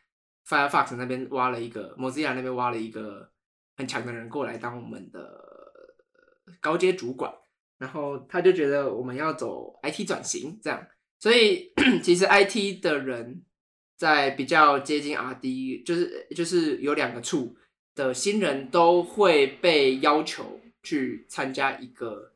[0.47, 3.33] Firefox 那边挖了一个 Mozilla 那边挖了一个
[3.77, 5.43] 很强的人过来当我们的
[6.61, 7.35] 高阶主管，
[7.79, 10.87] 然后他就觉得我们要走 IT 转型这样，
[11.19, 13.43] 所以 其实 IT 的人
[13.97, 17.57] 在比较接近 RD，就是就是有两个处
[17.95, 22.33] 的新人都会被要求去参加一个，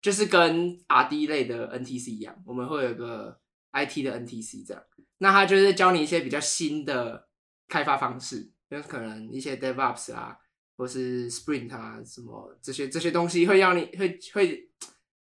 [0.00, 3.40] 就是跟 RD 类的 NTC 一样，我们会有个
[3.72, 4.82] IT 的 NTC 这样，
[5.18, 7.28] 那他就是教你一些比较新的
[7.68, 10.36] 开发方式，就可能一些 DevOps 啊，
[10.76, 14.70] 或是 Sprint 啊，什么这些这些东西会让你会会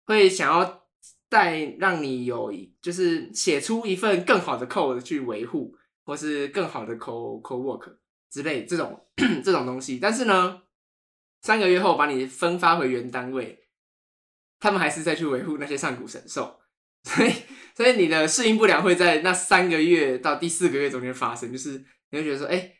[0.04, 0.86] 会想要
[1.28, 7.96] 带让你有就是写出一份更好的 code 去维护，或是更好的 co co work
[8.30, 9.06] 之类这种
[9.44, 9.98] 这种东西。
[9.98, 10.62] 但是呢，
[11.42, 13.68] 三个月后把你分发回原单位，
[14.58, 16.60] 他们还是再去维护那些上古神兽，
[17.04, 17.32] 所以
[17.74, 22.74] 所以你的适应不良会在那三个月到第四个月中间发生，就是你会觉得说，哎、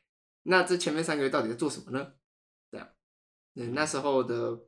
[0.45, 2.15] 那这前面三个月到底在做什么呢？
[2.71, 2.89] 这样，
[3.55, 4.59] 嗯，那时候的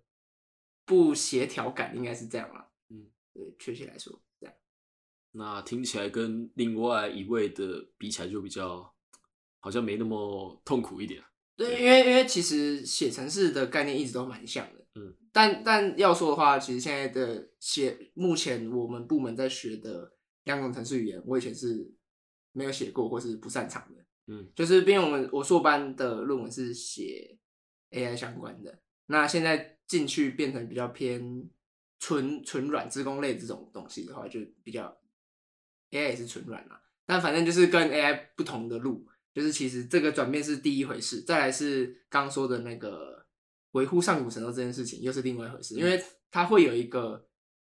[0.84, 2.70] 不协调感应该是这样了。
[2.90, 4.54] 嗯，对，确切来说这样。
[5.32, 8.94] 那听起来跟另外一位的比起来，就比较
[9.60, 11.22] 好像没那么痛苦一点。
[11.56, 21.92] 对，因为因为其实写程式的概念一直都蛮像的，嗯，但但要说的话，其实现在的写，目前我们部门在学的两种程式语言，我以前是
[22.52, 27.36] 没有写过或是不擅长的，嗯，就是因为我们我硕班的论文是写
[27.90, 31.50] AI 相关的，那现在进去变成比较偏
[31.98, 34.96] 纯纯软自工类这种东西的话，就比较
[35.90, 39.04] AI 也是纯软啦，但反正就是跟 AI 不同的路，
[39.38, 43.24] 就是其实这个转变是第一回事，再来是刚刚说的那个
[43.70, 47.28] 维护上古神兽这件事情，又是另外一回事，因为它会有一个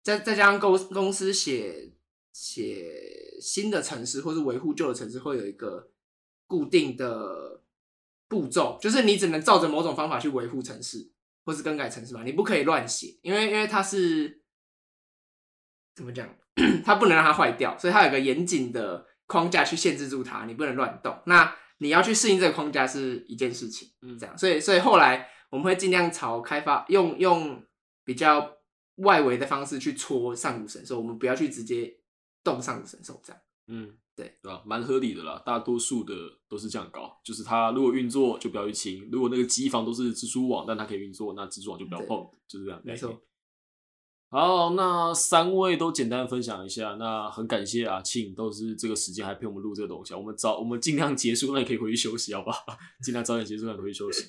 [0.03, 1.93] 再再加上公公司写
[2.33, 5.91] 写新的城市或是维护旧的城市，会有一个
[6.47, 7.63] 固定的
[8.27, 11.11] 步骤，就是你只能照着某种方法去维护城市
[11.45, 14.41] 或是更改城市嘛，你不可以乱写，因为因为它是
[15.95, 16.35] 怎么讲，
[16.87, 21.17] 它不能让它坏掉，所以它有个严谨的框架去限制住它，你不能乱动。
[21.27, 27.65] 那你要去适应这个框架是一件事情，嗯这样，所以所以后来我们会尽量朝开发用用
[28.05, 28.57] 比较
[28.97, 31.97] 外围的方式去戳上古神兽，我们不要去直接
[32.43, 33.41] 动上古神兽这样。
[33.69, 34.61] 嗯，对对吧？
[34.67, 36.13] 蛮合理的啦，大多数的
[36.49, 42.83] 都是这样搞，就是它如果运作就不要去清，如果那个机房都是蜘蛛网，但它可以运作，那蜘蛛网就不要碰，就是这样。
[42.85, 43.23] 没错。
[44.33, 52.65] 好，那三位都简单分享一下，那很感谢阿庆，都是这个时间还陪我们录这个东西，我们早我们尽量结束，那你可以回去休息，好不好？
[53.03, 54.27] 尽量早点结束，让你回去休息。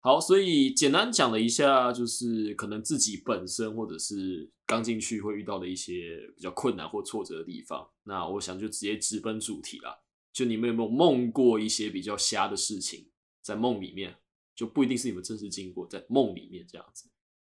[0.00, 7.88] 好，所以简单讲了一下，就是可能自己本身或者是刚进去会遇到的一些比较困难或挫折的地方。
[8.02, 9.96] 那我想就直接直奔主题啦，
[10.32, 13.06] 就你们有没有梦过一些比较瞎的事情，
[13.42, 14.16] 在梦里面，
[14.56, 17.08] 就不一定是你们真实经过，在梦里面这样子。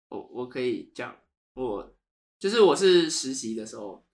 [0.08, 1.14] 我我可以讲，
[1.66, 1.94] 我
[2.38, 4.04] 就是我是实习的时候，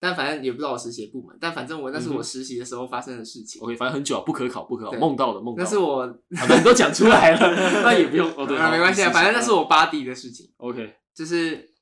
[0.00, 3.62] 但反正也不知道我实习的部门，但反正我那是我实习的时候发生的事情。
[3.62, 5.64] OK，反正很久啊，不可考，不可考，对梦到的梦到的。
[5.64, 7.38] 那是我，你都讲出来了，
[7.82, 10.52] 那也不用哦，对，啊，好没关系啊，反正那是我巴蒂的事情。
[10.58, 11.72] OK，就是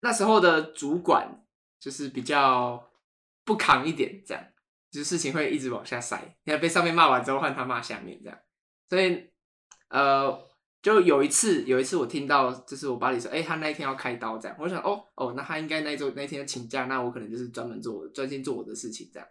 [0.00, 1.44] 那时候的主管
[1.80, 2.90] 就是比较
[3.44, 4.44] 不扛一点，这样
[4.90, 6.36] 就是事情会一直往下塞。
[6.44, 8.38] 你看被上面骂完之后，换他骂下面这样，
[8.90, 9.30] 所以
[9.88, 10.38] 呃，
[10.82, 19.28] 就有一次有一次我听到就是我巴黎说，哎、他那一天要开刀这样，我想哦哦，那他应该那周那天请假，那我可能就是专门做专心做我的事情这样。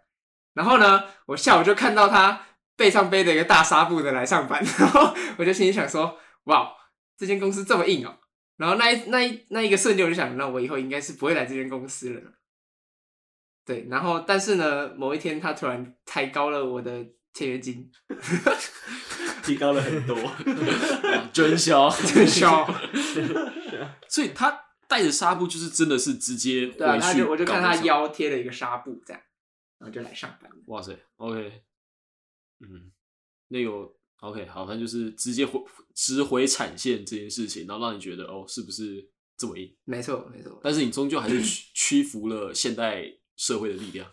[0.54, 6.72] 然后呢，我下午就看到他背上背着一个大纱布的来上班，然后我就心里想说，哇，
[7.18, 8.18] 这间公司这么硬哦。
[8.56, 12.20] 然后那一那一那一个瞬间，我就想，那我以后应该是不会来这间公司了。
[13.64, 17.90] 对，然后但是呢，某一天他突然抬高了我的签约金，
[19.44, 20.14] 提高了很多。
[20.22, 20.36] 哇
[21.32, 22.66] 真香，真香。
[24.08, 27.74] 所以他带着纱布，就是真的是直接回去对啊，他就我就看他。
[27.84, 29.22] 腰贴了一个纱布这样，
[29.78, 30.50] 然后就来上班。
[30.66, 31.62] 哇塞，OK，
[32.60, 32.92] 嗯，
[33.48, 33.70] 那个
[34.20, 35.60] OK，好，反正就是直接回
[35.94, 39.74] 直回产线这件事情，然后让你觉得哦，是不是这么硬？
[39.84, 40.60] 没错，没错。
[40.62, 43.04] 但是你终究还是屈屈服了现代
[43.36, 44.08] 社会的力量。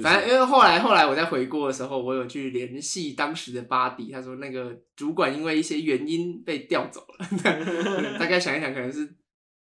[0.00, 9.16] 反正因为后来后来我在回国的时候，我有去联系当时的巴迪，他说那个主管因为一些原因被调走了， 嗯大概想一想，可能是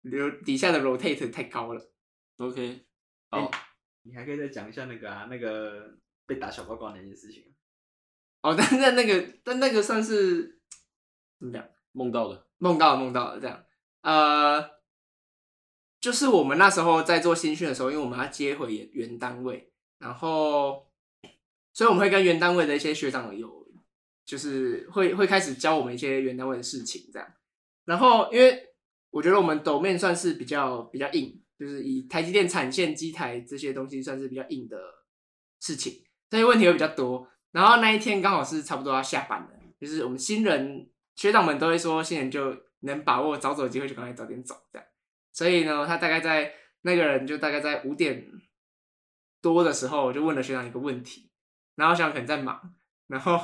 [0.03, 1.93] 流底下的 rotate 太高了。
[2.39, 2.85] OK，
[3.31, 3.51] 好，
[4.03, 7.45] 你还可以再讲一下那个啊，那个被打小报告那件事情。
[8.43, 10.61] 哦，但但那个但那个算是
[11.39, 11.65] 怎么讲？
[11.93, 13.65] 梦到的，梦到了梦到了这样，
[14.01, 14.69] 呃，
[16.01, 19.72] 就是我们那时候在做新训的时候，因为我们要接回原原单位，
[20.03, 20.91] 然后，
[21.73, 23.65] 所以我们会跟原单位的一些学长有，
[24.25, 27.29] 就是会会开始教我们一些原单位的事情这样。
[27.85, 28.75] 然后，因为
[29.11, 34.77] 我觉得我们抖面算是比较比较硬，就是以台积电产线机台这些东西算是比较硬的
[35.61, 37.29] 事情，这些问题会比较多。
[37.53, 44.89] 然后那一天刚好是差不多要下班了，就是我们新人学长们都会说，新人就能把握早走的机会就赶快早点走这样。
[45.33, 48.27] 所以呢，他大概在那个人就大概在五点
[49.43, 51.29] 多的时候，我就问了学长一个问题，
[51.77, 52.59] 然后学长可能在忙，
[53.09, 53.39] 然后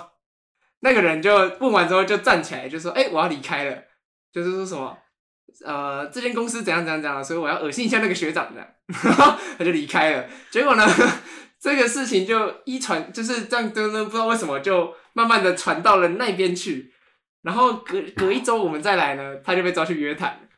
[0.81, 3.83] 那个人就问完之后就站起来就说：“哎、我要离开了。”
[4.33, 4.97] 就是说什么
[5.65, 8.61] 呃，这间公司怎样怎样怎样，所以我要恶心一下那个学长的，
[9.05, 10.25] 然后他就离开了。
[10.51, 10.87] 结果呢，
[11.59, 16.93] 这个事情就一传就是这样，真的不知道为什么就慢慢的传到了那边去。
[17.43, 20.49] 然后隔隔一周我们再来呢，他就被抓去约谈，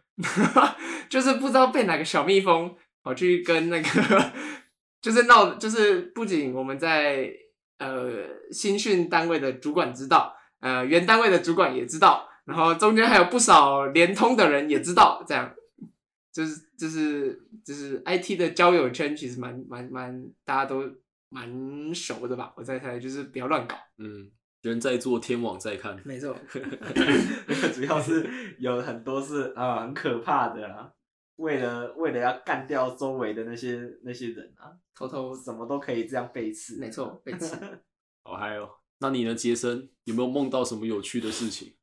[1.08, 4.32] 就是不知道被哪个小蜜蜂跑去跟那个，
[5.00, 7.30] 就是闹，就是不仅我们在
[7.78, 15.54] 呃新训单位的主管知道，呃原单位的主管也知道，然后中间还有不少联通的人也知道，这样。
[16.32, 20.84] 就是就是就是 IT 的交友圈其实蛮蛮蛮大家都
[21.28, 24.30] 蛮熟的吧，我在猜就是不要乱搞，嗯，
[24.62, 26.00] 人在做，天网在看。
[26.04, 26.36] 没错，
[27.74, 30.88] 主要是有很多是啊、很可怕的啊，
[31.40, 36.78] 为了为了要干掉周围的那些那些人啊，偷偷什么都可以这样背刺。
[36.78, 37.56] 没错背刺。
[38.22, 38.70] 好嗨哦！
[38.98, 41.74] 那你呢，杰森有没有梦到什么有趣的事情？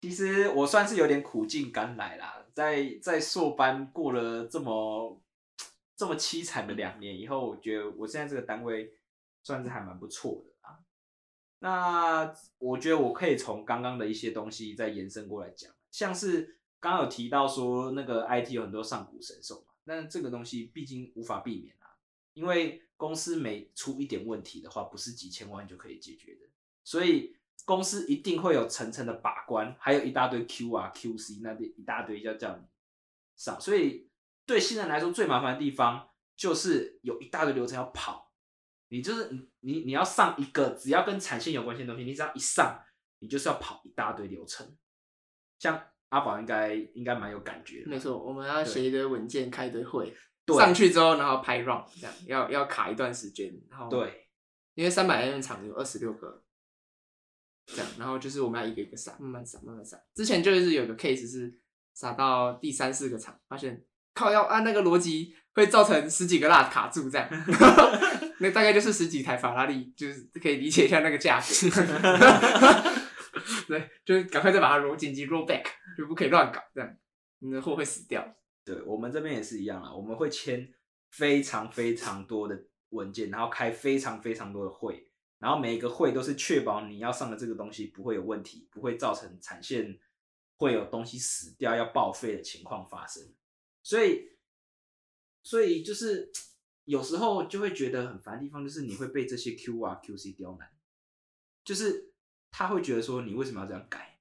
[0.00, 5.20] 其实我算是有点苦尽甘来啦，在在硕班过了这么
[5.96, 8.92] 这么凄惨的两年以后，我觉得我现在这个单位
[9.42, 10.78] 算是还蛮不错的啊。
[11.58, 21.86] 那我觉得我可以从刚刚的一些东西再延伸过来讲，像是刚有提到说那个 IT 有很多上古神兽嘛，但这个东西毕竟无法避免啊，
[22.32, 26.40] 因为公司每出一点问题的话，不是几千万就可以解决的，
[26.82, 32.64] 所以公司一定会有层层的把关，还有一大堆 Q 啊、QC 那边一大堆要叫你
[33.36, 34.10] 上，所以
[34.44, 38.32] 对新人来说最麻烦的地方就是有一大堆流程要跑，
[38.88, 42.84] 你就是你你你要上一个只要跟产线有关系的东西，你只要一上，
[43.20, 44.76] 你就是要跑一大堆流程。
[45.60, 50.14] 像阿宝应该应该蛮有感觉的，没错，我们要写一堆文件，开一堆会，
[50.58, 54.28] 上去之后，然后拍 run，这样要要卡一段时间，然后，对，
[54.74, 56.42] 因为三百 M 场有二十六个，
[57.64, 59.98] 这样，然后就是我们要一个一个撒，慢慢撒，慢慢撒。
[60.14, 61.58] 之前就是有个 case 是
[61.94, 63.82] 撒到第三四个场，发现
[64.12, 67.26] 靠要按那个逻辑会造成十几个蜡卡住这样，
[68.40, 72.91] 那大概就是十几台法拉利，就是可以理解一下那个价格。
[73.72, 75.64] 对， 就是赶快再把它 roll 紧急 roll back，
[75.96, 76.98] 就不可以乱搞，这样
[77.38, 78.36] 你的货会死掉。
[78.64, 80.70] 对我们这边也是一样啦，我们会签
[81.10, 85.08] 非常非常多的文件，然后开非常非常多的会，
[85.38, 89.98] 然后每一个会都是确保你要上的这个东西不会有问题，不会造成产线
[90.58, 93.34] 会有东西死掉要报废的情况发生。
[93.82, 94.28] 所以，
[95.42, 96.30] 所以就是
[96.84, 100.70] 有时候就会觉得很烦的地方，就是你会被这些 Q 啊 QC 刁难，
[101.64, 102.11] 就是
[102.52, 104.20] 他会觉得说你为什么要这样改，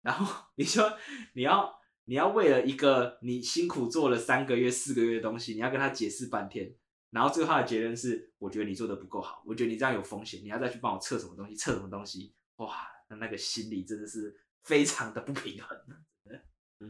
[0.00, 0.96] 然后你说
[1.34, 6.74] 你要你要为了一个你辛苦做了三个月四个月的东西，你要跟他解释半天。
[7.10, 12.74] 然后最后他的结论是，我觉得你做的不够好，我觉得你这样有风险，你要再去帮我测什么东西，测什么东西，哇，
[13.08, 15.78] 那那个心理真的是非常的不平衡。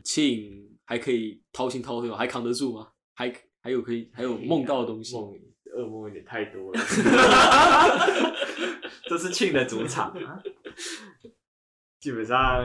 [0.03, 2.17] 庆还可以掏心掏肺吗？
[2.17, 2.89] 还扛得住吗？
[3.15, 5.15] 还还有可以还有梦到的东西？
[5.15, 5.33] 梦
[5.77, 6.81] 噩梦有点太多了，
[9.09, 10.43] 这是庆的主场啊，
[12.01, 12.65] 基本上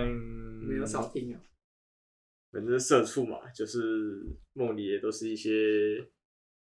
[0.62, 1.42] 没有少听啊。
[2.52, 6.06] 反正社畜嘛，就是梦里也都是一些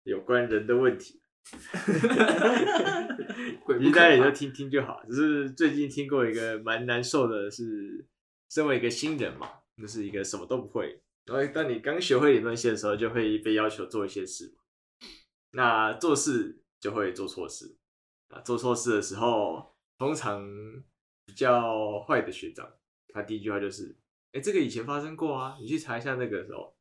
[0.05, 1.21] 有关人的问题。
[3.65, 5.05] 鬼不其实大家也就听听就好。
[5.09, 8.05] 只是最近听过一个蛮难受的是，
[8.51, 14.63] 身为一个新人嘛，就是一个什么都不会，然后当你刚学会理论线的时候，就会被要求做一些事嘛。
[15.51, 17.77] 那做事就会做错事
[18.29, 20.43] 啊，做错事的时候，通常
[21.27, 23.95] 比较坏的学长，他第一句话就是
[24.33, 26.75] ：“哎、这个以前发生过啊，你去查一下那个时候。”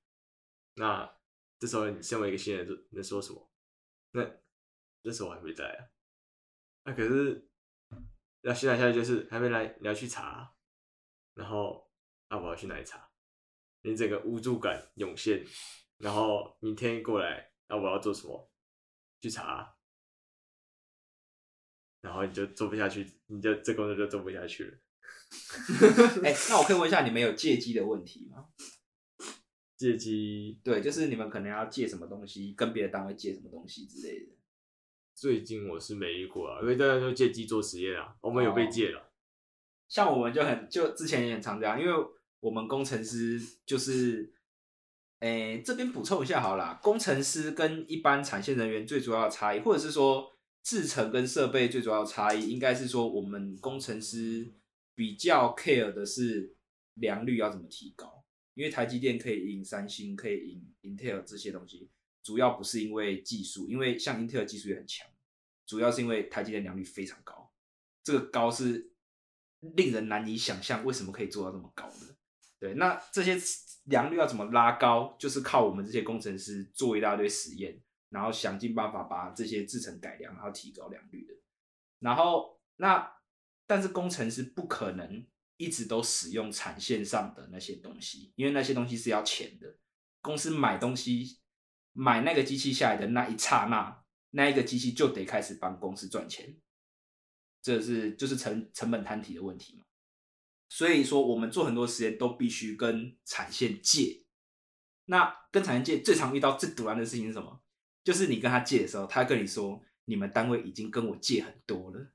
[0.78, 1.18] 那
[1.60, 3.52] 这时候你身为一个新人，就能说什么？
[4.12, 4.24] 那
[5.04, 5.88] 这时候我还没在啊。
[6.84, 7.50] 那可是，
[8.42, 10.56] 那现在下去就是还没来，你要去查，
[11.34, 11.92] 然后
[12.28, 13.10] 啊我要去哪里查？
[13.82, 15.46] 你整个无助感涌现，
[15.98, 18.52] 然后明天过来，那我要做什么？
[19.22, 19.75] 去查，
[22.06, 24.78] 然后你就做不下去，你就这工作就做不下去了。
[26.24, 28.46] 哎、那我可以问一下，你们有借机的问题吗？
[29.76, 34.28] 借机对，就是你们可能要借什么东西，跟别的单位借什么东西之类的。
[35.16, 39.12] 最近我是没遇过啊，因为大家都借机做实验啊，我们有被借了。
[39.90, 41.94] 像我们就很就之前也很常这样，因为
[42.40, 44.34] 我们工程师就是，
[45.20, 50.35] 诶、这边补充一下好啦，工程师跟一般产线人员最主要的差异，或者是说
[50.66, 54.52] 制程跟设备最主要的差异，应该是说我们工程师
[54.96, 56.56] 比较 care 的是
[56.96, 61.92] 良率要怎么提高，因为台积电可以赢三星，可以赢 Intel 这些东西，
[62.24, 65.08] 主要不是因为技术，因为像 Intel 技术也很强，
[65.68, 67.52] 主要是因为台积电良率非常高，
[68.04, 68.90] 这个高是
[69.60, 72.16] 令人难以想象为什么可以做到这么高的。
[72.58, 73.40] 对，那这些
[73.84, 77.80] 良率要怎么拉高，就是靠我们这些工程师做一大堆实验，
[78.16, 81.34] 然后想尽办法把这些制成改良，然后提高良率的。
[82.00, 83.12] 然后那
[83.68, 89.76] 但是工程师不可能一直都使用产线上的那些东西，因为那些东西是要钱的。
[90.22, 91.42] 公司买东西
[91.92, 96.56] 买那个机器下来的那一刹那，那一个机器就得开始帮公司赚钱。
[97.62, 99.84] 这是就是成成本摊提的问题嘛。
[100.70, 104.24] 所以说，我们做很多实验都必须跟产线借。
[105.08, 107.62] 那跟产线借最常遇到最堵然的事情是什么？
[108.06, 112.12] 就是你跟他借的时候，他跟你说你们单位已经跟我借很多了，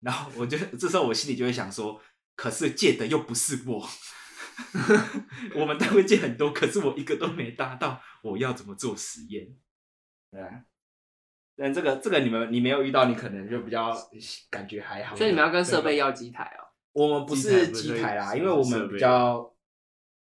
[0.00, 2.00] 然后我就这时候我心里就会想说，
[2.36, 3.86] 可是借的又不是我，
[5.56, 9.54] 我们单位借很多，可是我一个都没搭到，我要怎么做实验？
[10.30, 10.64] 对啊。
[11.56, 13.92] 但这个这个你们你没有遇到，你可能就比较
[14.48, 15.16] 感觉还好。
[15.16, 16.62] 所以你们要跟设备要机台哦。
[16.92, 19.54] 我们不是机台啦，因为我们比较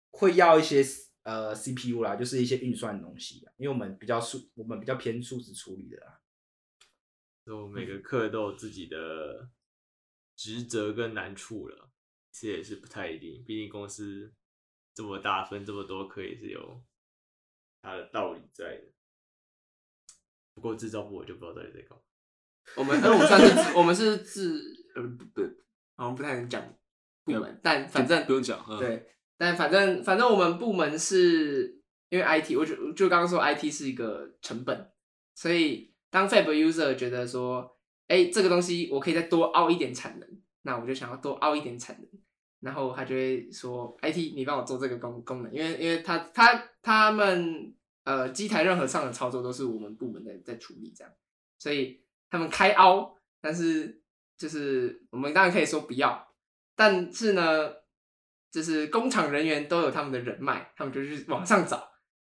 [0.09, 0.83] 会要一些
[1.23, 6.19] 呃 CPU 啦，就是一些运算的东西啊，因为我们比较数，我们比较偏数值处理的啦。
[7.45, 9.49] 就每个课都有自己的
[10.35, 11.91] 职责跟难处了，
[12.31, 13.43] 这也是不太一定。
[13.43, 14.33] 毕竟公司
[14.93, 16.83] 这么大，分这么多课也是有
[17.81, 18.93] 它的道理在的。
[20.53, 22.03] 不过制造部我就不知道到底在干嘛。
[22.75, 25.41] 我们，呃，我们算是自 我们是自呃不不，
[25.95, 26.77] 好像不太能讲
[27.23, 34.91] 部门，但反正不用讲，嗯，对，但反正反正我们部门是因为 IT，我就就刚刚说 IT 是一个成本，
[35.33, 37.75] 所以当 Fab user 觉得说，
[38.07, 40.29] 哎、这个东西我可以再多凹一点产能，
[40.61, 42.07] 那我就想要多凹一点产能，
[42.59, 47.73] 然后他就会说，IT 你帮我做这个功功能，因为因为他他他们
[48.03, 51.11] 呃机台任何上的操作都是我们部门在在处理这样，
[51.57, 54.03] 所以他们开凹，但是
[54.37, 56.31] 就是我们当然可以说不要，
[56.75, 57.73] 但是呢，
[58.51, 61.89] 就是工厂人员都有他们的人脉，他们就去往上找，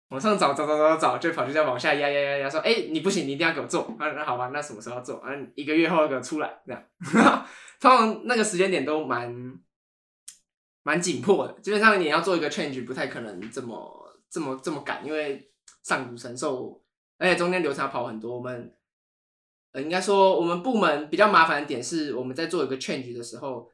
[0.10, 3.84] 往上找找找找找，就跑去再往下压压压压，说，哎、你不行，你一定要给我做。
[3.98, 5.18] 啊，那好吧，那什么时候要做？
[5.18, 6.84] 啊，一个月后给我出来，这样。
[7.80, 9.60] 通常那个时间点都蛮
[10.84, 15.52] 蛮紧迫的，基本上你要做一个 change，不太可能这么这么这么赶，因为
[15.82, 16.84] 上古神兽，
[17.18, 18.72] 而且中间流程要跑很多，我们
[19.72, 23.72] 呃，应该说我们部门比较麻烦的点是，我们在做一个 change 的时候，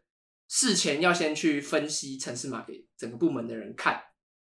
[0.48, 4.02] 事前要先去分析城市码给整个部门的人看，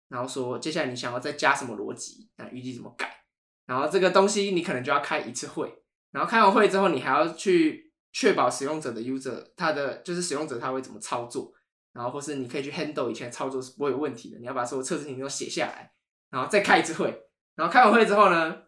[0.08, 3.24] 然后说接下来你想要再加什么逻辑，那预计怎么改，
[3.66, 11.52] 然后这个东西你可能就要开一次会，然后开完会之后，你还要去确保使用者的 user 他的就是使用者他会怎么操作，
[11.92, 15.92] 然后或是你可以去 handle 以前操作是不会有问题的，你要把所有测试情都写下来，
[16.30, 18.62] 然后再开一次会，然后开完会之后呢，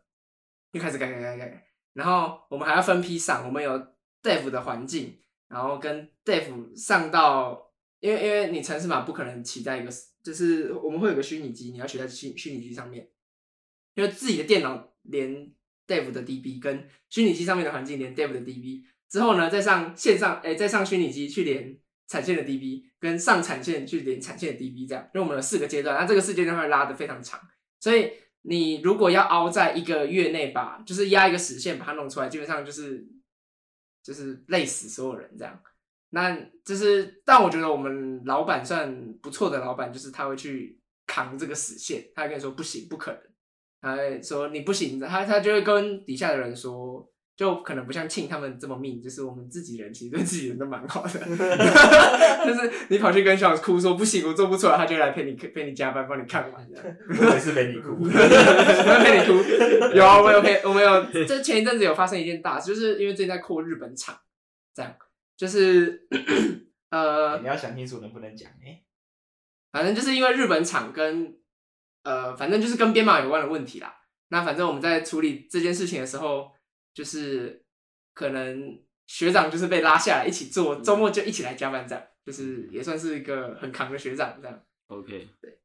[0.73, 1.69] 又开始改改改改改。
[1.93, 3.73] 然后我们还要分批上，我们有
[4.23, 5.21] dev 的环境，
[5.53, 9.93] 然后跟 dev 上到，因为因为你城市码不可能骑在一个，
[10.25, 13.07] 就是我们会有个虚拟机，你要骑在虚虚拟机上面，
[13.95, 15.53] 因为自己的电脑连
[15.87, 21.79] dev 的 DB 跟虚拟机上面的环境连 dev 的 DB 之后呢，再上线上，哎，再上虚拟机去连
[22.09, 27.39] 产线的 DB，跟上产线去连产线的 DB，这样，因为我们有四个阶段，那这个四阶段会拉的非常长，
[27.79, 28.11] 所以。
[28.45, 33.07] 你如果要凹在一个月内把，就是压一个实线把它弄出来，基本上就是
[34.03, 35.63] 就是累死所有人这样。
[36.11, 43.23] 那就是，但我觉得我们老板算不错的老板，就是他会去扛这个死线，他会跟你说不行，不可能，
[43.81, 47.12] 他会说你不行，他他就会跟底下的人说。
[47.35, 51.09] 就可能不像庆他们这么命，就是我们自己人其实对自己人都蛮好的。
[52.45, 56.63] 就是你跑去跟小哭说不行，我做不出来，他就来陪你陪你加班，帮你看完。
[56.69, 59.33] 我也是陪你哭， 陪你哭。
[59.97, 61.25] 有啊，我有陪，我们有。
[61.25, 64.15] 这前一阵子有发生一件大事，就是因为最近在扩日本厂，
[64.75, 64.95] 这样
[65.35, 66.07] 就是
[66.91, 68.83] 呃，你要想清楚能不能讲哎。
[69.73, 71.35] 反正就是因为日本厂跟
[72.05, 73.95] 呃，反正就是跟编码有关的问题啦。
[74.29, 76.53] 那反正我们在处理这件事情的时候。
[76.95, 77.65] 就是
[78.15, 84.65] 可能学长就是被拉下来一起做，周末就一起来加班这样，就是也算是一个很扛的学长这样。
[84.89, 85.59] OK，对。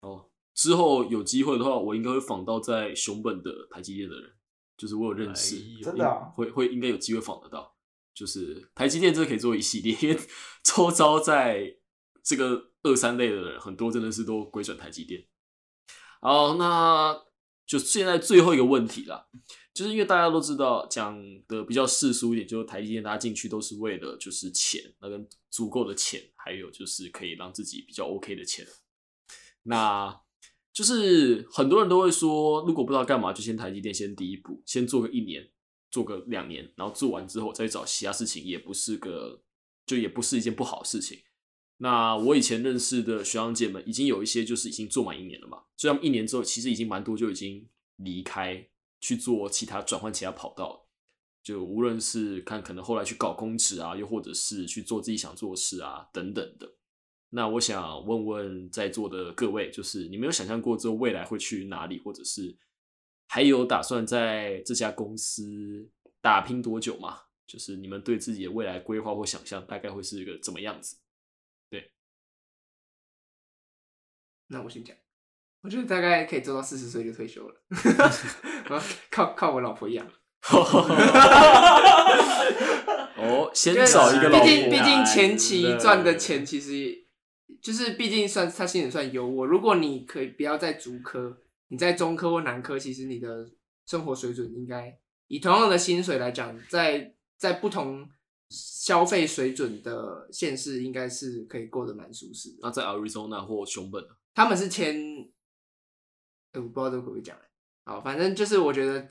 [0.00, 4.32] 哦，之后有机会的话，我应该会访到在熊本的台积电的人，
[4.76, 7.74] 就是我有认识，真的会会应该有机会访得到。
[8.14, 10.20] 就是台积电这可以做一系列，因为
[10.62, 11.78] 周遭在
[12.22, 15.26] 这个二三类的人很多，真的是都归转台积电。
[16.20, 17.24] 好，那
[17.66, 19.28] 就现在最后一个问题了。
[19.74, 28.64] 就是因为大家都知道，讲的比较世俗一点，就是台积电大家进去都是为了就是钱，那跟足够的钱，还有就是可以让自己比较 OK 的钱。
[29.64, 30.20] 那
[30.72, 35.50] 就是很多人都会说，如果不知道干嘛，就先台积电先第一步，先做个一年，
[35.90, 39.42] 做个两年，然后做完之后再找其他事情，也不是个
[39.86, 41.18] 就也不是一件不好的事情。
[41.78, 48.68] 那我以前认识的学长姐们，已经有一些就是已经做满一年了嘛，所以他们一年之后，其实已经蛮多就已经离开。
[49.04, 50.88] 去做其他转换其他跑道，
[51.42, 56.74] 就无论是看可能后来去搞公职啊，又或者是去做自己想做的事啊等等的。
[57.28, 62.56] 那我想问问在座的各位，就是你们有想象过之后未来会去哪里，或者是
[63.28, 65.86] 还有打算在这家公司
[66.22, 67.24] 打拼多久吗？
[67.46, 70.96] 就是你们对自己的未来规划或想象大概会是一个怎么样子？
[71.68, 71.92] 对，
[74.46, 74.96] 那我先讲。
[75.64, 77.54] 我觉得大概可以做到四十岁就退休了，
[79.10, 80.06] 靠靠我老婆养。
[83.16, 84.46] 哦，先找一个老婆。
[84.46, 86.94] 毕竟毕竟前期赚的钱其实
[87.62, 89.46] 就是毕竟算他薪水算优渥。
[89.46, 91.38] 如果你可以不要在足科，
[91.68, 93.48] 你在中科或南科，其实你的
[93.86, 94.94] 生活水准应该
[95.28, 98.06] 以同样的薪水来讲，在在不同
[98.50, 102.50] 消费水准的县市，应该是可以过得蛮舒适。
[102.60, 104.04] 那在 Arizona 或熊本，
[104.34, 105.02] 他们是签。
[106.62, 107.36] 我不知道这个会不会讲
[107.84, 109.08] 好，反正就是我觉得，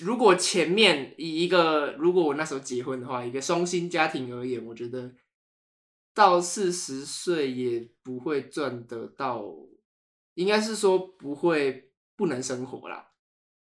[0.00, 5.12] 如果前面以一个如果我那时候结婚的话，一个双薪家庭而言，我觉得
[6.14, 9.44] 到四十岁也不会赚得到，
[10.34, 13.12] 应该是说不会不能生活啦。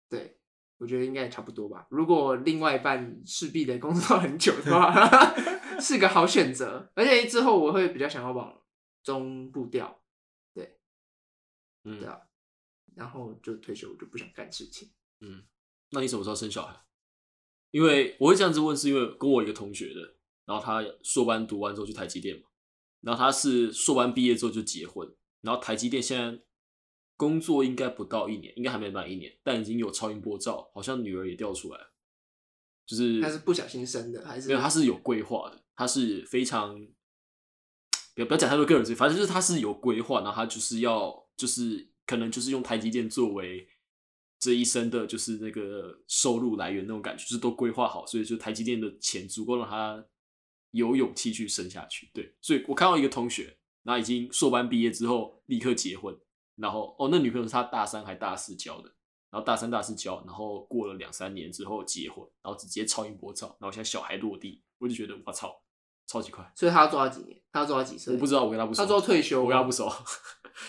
[0.09, 0.38] 对，
[0.78, 1.86] 我觉得应该也差不多吧。
[1.90, 5.34] 如果另外一半势必得工作很久的话，
[5.80, 6.90] 是个好选择。
[6.94, 8.61] 而且之后我会比较想要往
[9.03, 10.01] 中部调，
[10.55, 10.78] 对，
[11.84, 12.20] 嗯，对啊。
[13.01, 14.90] 然后就退休，我就不想干事情。
[15.20, 15.42] 嗯，
[15.88, 16.78] 那你什么时候生小孩？
[17.70, 22.42] 因为我会这样子问，是因为跟我一个同学的，然后他硕班读完之后去台积电嘛，
[23.01, 26.42] 然后他是硕班毕业之后就结婚，然后台积电现在
[27.16, 31.94] 工作应该不到一年，应该还没满一年，但已经有超音波照，好像女儿也掉出来了，
[32.84, 34.61] 就是他是不小心生的，还是没有？
[34.61, 36.78] 他是有规划的，他是非常
[38.14, 41.88] 不要不要讲太多个人事，反正就是他是有规划，然后他就是要就是。
[42.11, 43.68] 可能就是用台积电作为
[44.40, 50.04] 这一生的，就是那个收入来源那种感觉，就是都规划好，所以就台积电的钱足够让他
[50.72, 52.11] 有勇气去生下去。
[52.12, 56.18] 对，所以我看到一个同学，那已经硕班毕业之后立刻结婚，
[56.56, 58.88] 然后哦，那女朋友是他大三还大四交的，
[59.30, 65.62] 然后大三大四交，然后过了两三年之后结婚，然后直接超音波照，然后现在小孩落地，我就觉得我操，
[66.11, 66.44] 超级快。
[66.56, 67.40] 所以他要做到几年？
[67.52, 68.12] 他要做到几岁？
[68.14, 69.84] 我不知道，我跟他不熟，他做到退休，我跟他不熟，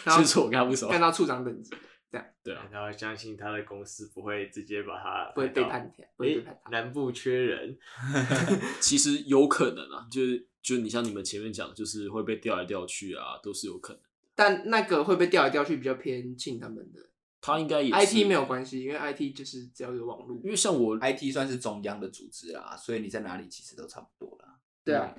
[0.04, 1.72] 然后先说我跟他不熟，干到处长等级，
[2.12, 6.70] 这样对啊，然后相信他的公司不会直接把他不会背到叛他，不会背诶叛他。
[6.70, 7.78] 南部缺人，
[8.80, 14.02] 其实有可能啊，就是就是你像你们前面讲，就是会被调来调去啊，都是有可能。
[14.36, 17.00] 但那个会被调来调去，比较偏近他们的。
[17.42, 20.38] 他应该也是 IT 没有关系，因为 IT 就是只要有网络。
[20.44, 24.56] 因为像我 IT 算是中央的组织啦，所以你在哪里其实都差不多啦。
[24.84, 25.14] 对啊，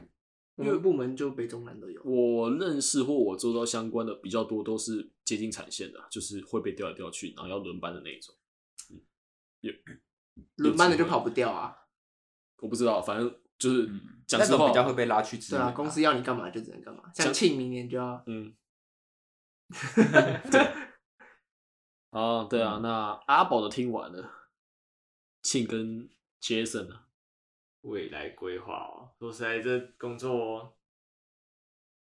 [0.64, 2.02] 因为部门就北中南都有。
[2.04, 8.34] 我认识或我做到相关的比较多，都是接近产线的啊，就是会被调来调去，然后要轮班的那一种。
[8.90, 9.00] 嗯，
[9.60, 9.72] 有
[10.56, 11.76] 轮班的就跑不掉啊。
[12.58, 17.10] 我不知道，反正就是嗯，讲实话比较会被拉去对啊，公司要你干嘛就只能干嘛。
[17.14, 18.54] 像庆明年就要，嗯，
[20.50, 20.60] 对，
[22.10, 24.30] 啊，对啊，那阿宝的听完了，
[25.42, 26.08] 庆跟
[26.40, 27.00] Jason 呢？
[27.83, 29.12] 未来规划哦。
[29.18, 30.76] 说实在，这工作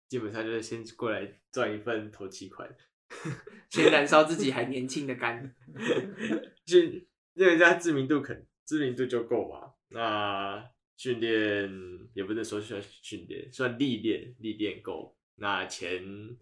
[0.08, 2.76] 基本上就是先过来赚一份投期款，
[3.70, 5.56] 先燃烧自己还年轻的肝。
[6.66, 9.74] 训让人家知名度肯知名度就够嘛。
[9.90, 11.70] 那训练
[12.14, 15.18] 也不能说算训练，算历练，历练够。
[15.36, 16.38] 那前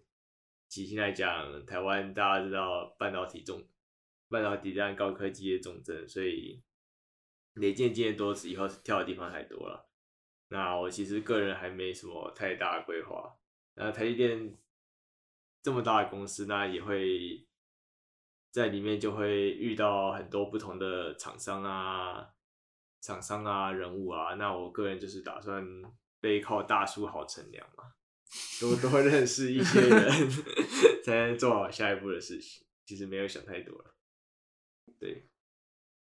[0.68, 3.66] 几星来讲，台湾大家知道半导体重，
[4.28, 6.62] 半导体这样高科技的重镇，所以
[7.54, 9.90] 累建经验多，以后跳的地方太多了。
[10.48, 13.36] 那我其实个人还没什么太大的规划。
[13.74, 14.56] 那台积电
[15.62, 17.46] 这么大的公司，那也会
[18.50, 22.30] 在里面就会遇到很多不同的厂商啊、
[23.00, 24.34] 厂商啊、人物啊。
[24.34, 25.64] 那我个人就是打算
[26.20, 27.84] 背靠大树好乘凉嘛，
[28.60, 30.30] 多多认识一些人，
[31.04, 32.66] 才能做好下一步的事情。
[32.84, 33.94] 其实没有想太多了。
[34.98, 35.29] 对，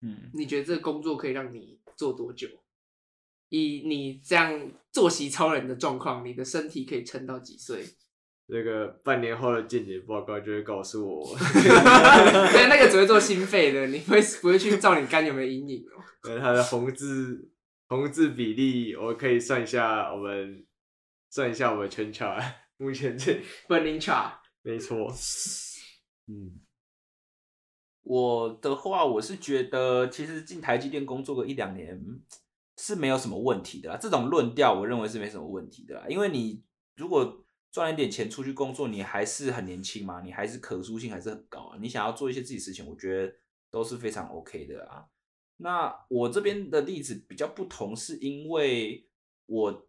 [0.01, 2.47] 嗯，你觉得这个工作可以让你做多久？
[3.49, 7.85] 以你这样作息超人的状况，你的身体可以撑到几岁？
[8.47, 11.23] 这个半年后的健检报告就会告诉我，
[12.51, 16.03] 对，那个只会做心肺的，你会不会去照你肝有没有阴影哦？
[16.29, 17.49] 呃，它的红字
[17.87, 20.65] 红字比例，我可以算一下，我们
[21.29, 22.37] 算一下我们全场
[22.77, 23.39] 目前这
[23.69, 24.33] 本领 chart
[24.63, 25.07] 没错，
[26.27, 26.59] 嗯，
[28.03, 32.03] 我的话，我是觉得其实进台积电工作个一两年
[32.77, 33.97] 是没有什么问题的啦。
[34.01, 36.05] 这种论调，我认为是没什么问题的啦。
[36.09, 36.63] 因为你
[36.95, 41.77] 如果赚一点钱出去工作，你还是很年轻嘛，你还是可塑性还是很高啊。
[41.79, 43.33] 你想要做一些自己事情，我觉得
[43.69, 45.05] 都是非常 OK 的啊。
[45.57, 49.07] 那我这边的例子比较不同，是因为
[49.45, 49.87] 我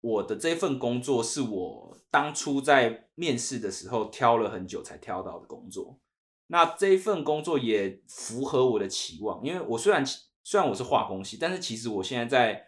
[0.00, 5.98] 我的这份工作是我当初在面试的时候挑了很久才挑到的工作。
[6.52, 10.04] 那这一份工作也符合我的期望，因为我虽然
[10.44, 12.62] 虽然我是化工系，但是其实我现在在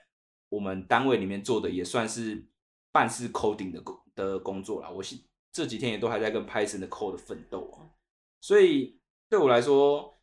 [0.49, 2.49] 我们单位里面做的也算是
[2.91, 4.89] 半是 coding 的工的工作啦。
[4.89, 5.17] 我是
[5.53, 7.93] 这几天也都还在跟 Python 的 code 奋斗啊，
[8.41, 10.15] 所以对我来说，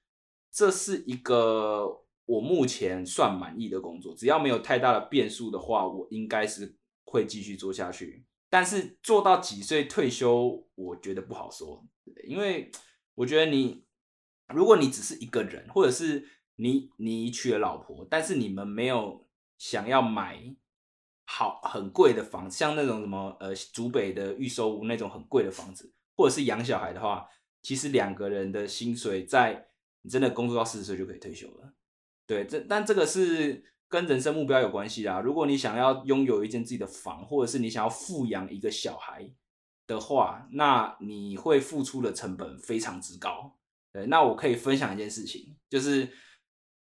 [0.52, 4.16] 这是一个我目前算满意的工作。
[4.16, 8.26] 只要没有太大的变数的话，我应该是会继续做下去。
[8.50, 11.86] 但是做到几岁退休，我觉得不好说，
[12.24, 12.72] 因为。
[13.16, 13.84] 我觉得你，
[14.54, 20.56] 如果你只是一个人，或者是你你娶了老婆，但是你们没有想要买
[21.26, 27.28] 好很贵的房子，像那种什么呃竹北的预售屋那种很贵的房子，或者是养小孩的话，
[27.62, 29.68] 其实两个人的薪水在
[30.02, 31.74] 你真的工作到四十岁就可以退休了。
[32.26, 35.20] 对，这但这个是跟人生目标有关系啦。
[35.20, 39.30] 如果你想要拥有一间自己的房，或者是你想要富养一个小孩。
[39.92, 43.58] 的话，那你会付出的成本非常之高。
[43.94, 46.10] 对，那我可以分享一件事情，就是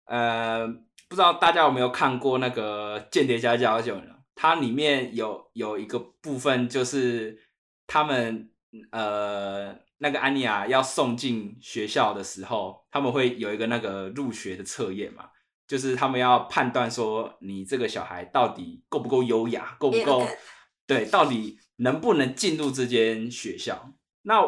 [0.05, 0.65] 呃，
[1.09, 4.15] 不知道大家有没有看过那个《间谍家家酒》呢？
[4.33, 7.37] 它里面有有一个部分，就是
[7.85, 8.49] 他们
[8.91, 15.29] 呃那个安妮亚要送进学校的时候，他们会有一个那个入学的测验嘛，
[15.67, 20.25] 就是他们要判断说你这个小孩到底够不够优雅，够不够
[20.87, 21.59] 对，到底。
[21.81, 23.93] 能不能进入这间学校？
[24.21, 24.41] 那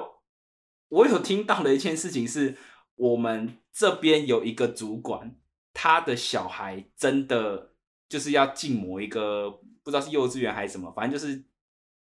[0.90, 2.56] 我有听到的一件事情是，
[2.96, 5.36] 我们这边有一个主管，
[5.74, 7.74] 他的小孩真的
[8.08, 9.50] 就是要进某一个
[9.84, 11.44] 不知道是幼稚园还是什么，反正就是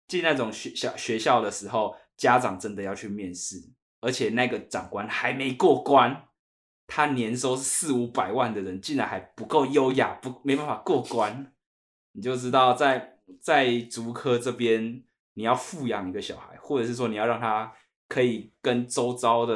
[0.09, 3.57] 进那种学校学校的时候，家长真的要去面试，
[4.01, 6.25] 而且那个长官还没过关，
[6.89, 11.53] 他年收四五百万的人，竟然还不够优雅，不没办法过关，
[12.15, 15.05] 你就知道在在竹科这边。
[15.35, 17.73] 你要富养一个小孩，或者是说你要让他
[18.09, 19.55] 可以跟周遭的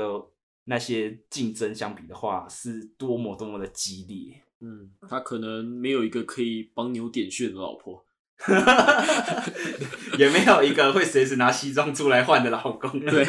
[0.64, 4.42] 那些竞争相比的话，是多么多么的激烈。
[4.60, 8.02] 嗯，他可能没有一个可以帮牛点穴的老婆，
[10.18, 12.98] 也没有一个会随时拿西装出来换的老公。
[13.00, 13.24] 对，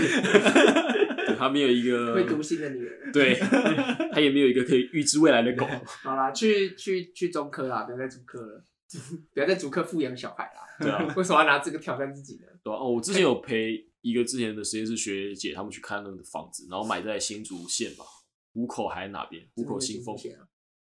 [1.38, 3.12] 他没有一个会读心的女人。
[3.12, 3.36] 对，
[4.14, 5.66] 他也没有一个可以预知未来的狗。
[6.04, 8.64] 好啦，去去去中科啦，不要再中科了，
[9.34, 10.62] 不要在主科富养小孩啦。
[10.80, 12.48] 对啊， 为什么要拿这个挑战自己呢？
[12.64, 18.06] 对啊，哦，我之前有陪一个之前的实验室学姐他们去看那个房子，然后买在新竹县吧，
[18.54, 19.48] 湖口还是哪边？
[19.56, 20.48] 湖口新丰这边是新竹县啊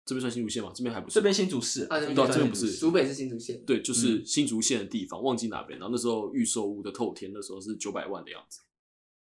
[0.06, 0.72] 这边算新竹县吗？
[0.74, 1.14] 这边还不是。
[1.14, 3.64] 这边新竹市啊，这边对啊是这边不是竹北是新竹县。
[3.64, 5.78] 对，就是新竹县的地方，忘记哪边。
[5.78, 8.60] 然后那时候预售屋的透天，那时候是九百万的样子。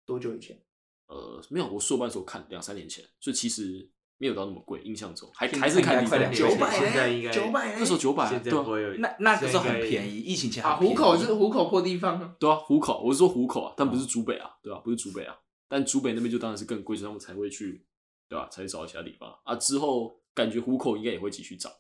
[0.05, 0.61] 多久以前？
[1.07, 3.89] 呃，没有，我硕班时候看两三年前，所以其实
[4.23, 6.33] 没有到那么贵，印象中还还是看地方。
[6.33, 10.17] 九百现在应该九百那时候九百，对啊现在，会有，那那个时候很便宜。
[10.17, 12.33] 疫情前啊，很便宜虎口是虎口破地方啊。
[12.39, 15.35] 对啊，虎口，我是说虎口啊，但不是竹北啊，对吧、不是竹北啊，
[15.69, 17.85] 但竹北那边就当然是更贵，所以他们才会去，
[18.29, 19.57] 对吧、才会找到其他地方啊。
[19.57, 21.73] 之后感觉虎口应该也会继续涨，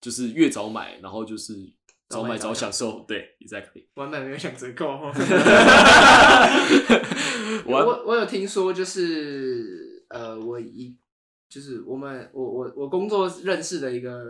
[0.00, 1.54] 就是越早买，然后就是
[2.08, 3.86] 早买早享受，对，exactly。
[3.94, 4.86] 完美没有想折扣。
[7.66, 10.96] 我我我有听说，就是呃，我一
[11.54, 14.26] 就是我们我我我工作认识的一个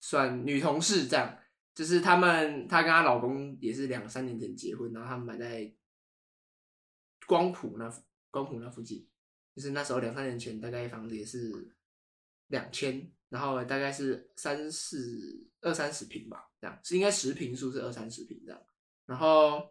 [0.00, 1.38] 算女同事，这样，
[1.72, 5.72] 就是他们她跟她老公也是两三年前结婚，然后他们买在
[7.24, 7.88] 光谱那
[8.32, 9.08] 光谱那附近，
[9.54, 11.72] 就是那时候两三年前，大概房子也是
[12.48, 18.60] 两千，然后大概是三四二三十平吧，这样是应该十平数是二三十平这样，
[19.06, 19.70] 然后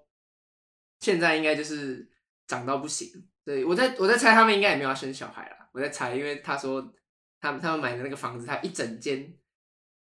[1.01, 2.09] 现在应该就是
[2.47, 3.27] 涨到不行。
[3.49, 6.93] 对我在我在猜他们应该也没有要生小孩啦，我在猜，因为他说
[7.41, 9.33] 他们他们买的那个房子，他一整间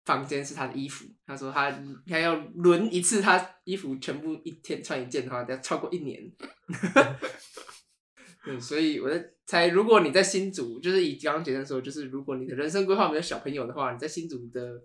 [0.05, 1.69] 房间是他的衣服，他说他
[2.07, 6.31] 他要轮一次，他衣服全部一天穿一件的话，要超过一年。
[8.45, 14.81] 对，所以我在猜，如果你在新竹，就是以刚刚杰森说，就是如果你的人生规划没有小朋友的话，你在新竹的，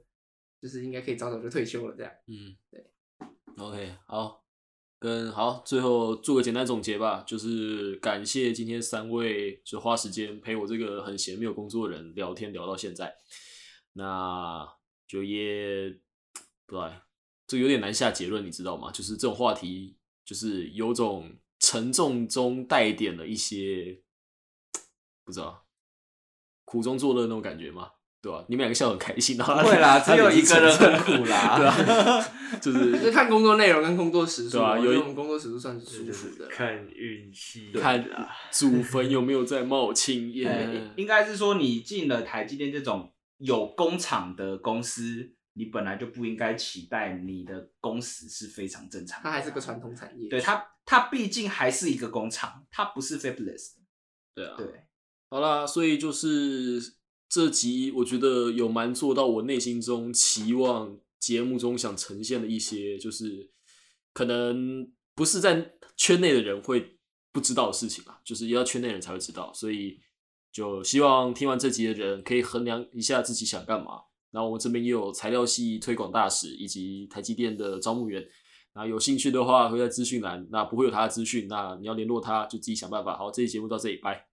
[0.60, 2.12] 就是应该可以早早就退休了这样。
[2.26, 2.84] 嗯，对
[3.58, 4.44] ，OK，好，
[5.00, 13.16] 跟好，最后做个简单总结吧，就是感谢今天三位就花时间陪我这个很闲没有工作的人聊天聊到现在，
[13.94, 14.68] 那
[15.08, 15.90] 就也
[16.66, 17.02] 不知道欸，
[17.48, 18.92] 这有点难下结论，你知道吗？
[18.92, 19.96] 就是这种话题，
[20.26, 24.04] 就是有种沉重中带点了一些
[25.24, 25.66] 不知道
[26.66, 27.94] 苦中作乐那种感觉吗？
[28.22, 31.56] 对吧、你们两个笑得很开心，然后不会啦， 只有一个人很苦啦。
[31.58, 32.26] 对啊，
[32.60, 36.48] 就是 就看工作内容跟工作时数对啊有一我觉得我们工作时数算是舒服的。
[36.48, 38.06] 看运气，看
[38.52, 40.52] 祖坟有没有在冒青烟。
[40.52, 49.30] 呃应该是说你进了台积电这种有工厂的公司，你本来就不应该期待你的工时是非常正常的。
[49.30, 50.28] 它还是个传统产业。
[50.28, 53.82] 对它，它毕竟还是一个工厂，它不是 fabless 的。
[54.36, 54.68] 对啊，对，
[55.30, 56.82] 好啦，所以就是
[57.30, 63.52] 这集，我觉得有蛮做到我内心中期望节目中想呈现的一些，就是
[64.14, 66.98] 可能不是在圈内的人会
[67.32, 70.00] 不知道的事情吧，就是要圈内人才会知道，所以
[70.52, 74.02] 就希望听完这集的人可以衡量一下自己想干嘛。
[74.32, 78.28] 然后我们这边也有材料系推广大使以及台积电的招募员，
[78.74, 83.16] 那有兴趣的话会在资讯栏，那不会有他的资讯，那你要联络他就自己想办法。
[83.16, 84.29] 好，这期节目到这里，拜。